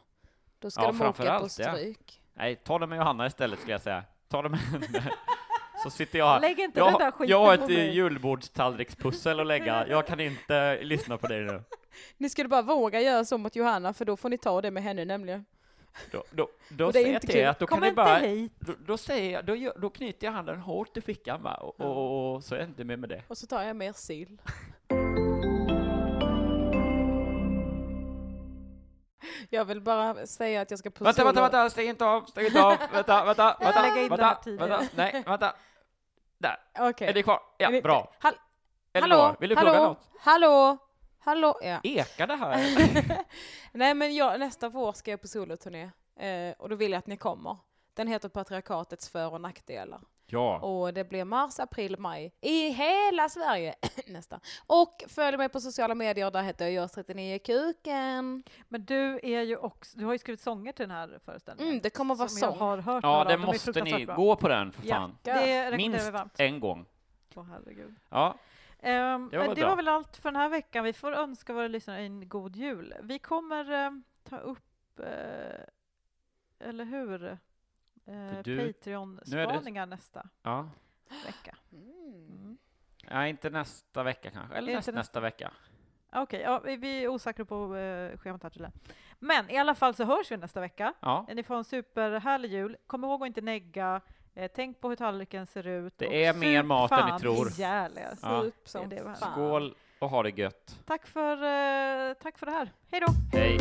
[0.60, 1.72] då ska Ja, de åka på framförallt, ja.
[1.74, 2.22] stryk.
[2.34, 4.04] Nej, ta det med Johanna istället skulle jag säga.
[4.28, 4.88] Ta det med henne.
[5.84, 6.40] Så sitter jag här.
[6.40, 9.88] Lägg inte den där Jag, skiten jag har ett eh, julbordstallrikspussel att lägga.
[9.88, 11.64] Jag kan inte lyssna på dig nu.
[12.18, 14.84] Ni skulle bara våga göra så mot Johanna, för då får ni ta det med
[14.84, 15.46] henne nämligen.
[16.12, 18.20] Då, då, då säger jag till er att då Kom kan ni bara...
[18.60, 21.54] Då, då, säger jag, då, då knyter jag handen hårt i fickan va?
[21.54, 23.24] Och, och, och så är jag inte med med det.
[23.28, 24.42] Och så tar jag mer sill.
[29.50, 32.46] Jag vill bara säga att jag ska på Vänta, vänta, vänta, stäng inte av, stäng
[32.46, 34.70] inte av, vänta, vänta, vänta, vänta, tidigare.
[34.70, 35.56] vänta, nej, vänta.
[36.38, 37.08] Där, Okej.
[37.08, 37.40] är det kvar?
[37.58, 38.12] Ja, bra.
[38.20, 38.34] Hall-
[38.94, 40.10] Elinor, hallå, vill du hallå, plugga något?
[40.20, 40.78] Hallå,
[41.20, 41.80] hallå, ja.
[41.84, 42.60] Ekar det här?
[43.74, 47.08] Nej men jag, nästa vår ska jag på soloturné eh, och då vill jag att
[47.08, 47.58] ni kommer.
[47.94, 50.02] Den heter Patriarkatets för och nackdelar.
[50.32, 50.60] Ja.
[50.60, 53.76] Och det blir mars, april, maj i hela Sverige
[54.08, 54.40] nästan.
[54.68, 58.44] Och följ mig på sociala medier, där heter jag Görs39 Kuken.
[58.68, 61.70] Men du är ju också, du har ju skrivit sånger till den här föreställningen.
[61.72, 62.58] Mm, det kommer vara sång.
[62.58, 63.32] har hört Ja, det.
[63.34, 64.16] De måste ni bra.
[64.16, 65.18] gå på den för Ja, fan.
[65.22, 66.40] det rekommenderar Minst vi varmt.
[66.40, 66.86] en gång.
[67.36, 67.96] Åh, herregud.
[68.10, 68.36] Ja,
[68.82, 70.84] Ehm, Det var det var väl allt för den här veckan.
[70.84, 72.94] Vi får önska våra lyssnare en god jul.
[73.02, 75.62] Vi kommer ehm, ta upp, eh,
[76.60, 77.38] eller hur, du-
[78.06, 80.70] nu är det- Patreon-spaningar nästa ja.
[81.26, 81.56] vecka.
[81.72, 82.58] Mm.
[83.10, 85.52] ja inte nästa vecka kanske, eller näst, nästa- nästa vecka.
[86.12, 88.74] Okej, ja, vi, vi är osäkra på eh, schemat här tydligen.
[89.20, 90.94] Men i alla fall så hörs vi nästa vecka.
[91.00, 92.78] Ja, Ni får en superhärlig jul.
[92.88, 94.02] Kom ihåg att inte negga.
[94.36, 95.94] Eh, tänk på hur tallriken ser ut.
[95.98, 97.48] Det är mer mat än ni tror.
[97.50, 98.18] ihjäl er.
[98.22, 98.42] Ja.
[98.42, 99.16] Sup som Det är det.
[99.20, 99.32] fan.
[99.34, 100.80] skål och ha det gött.
[100.86, 102.72] Tack för, eh, tack för det här.
[102.92, 103.38] Hej då!
[103.38, 103.58] Hej.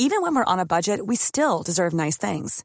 [0.00, 2.64] Even when we're on a budget, we still deserve nice things.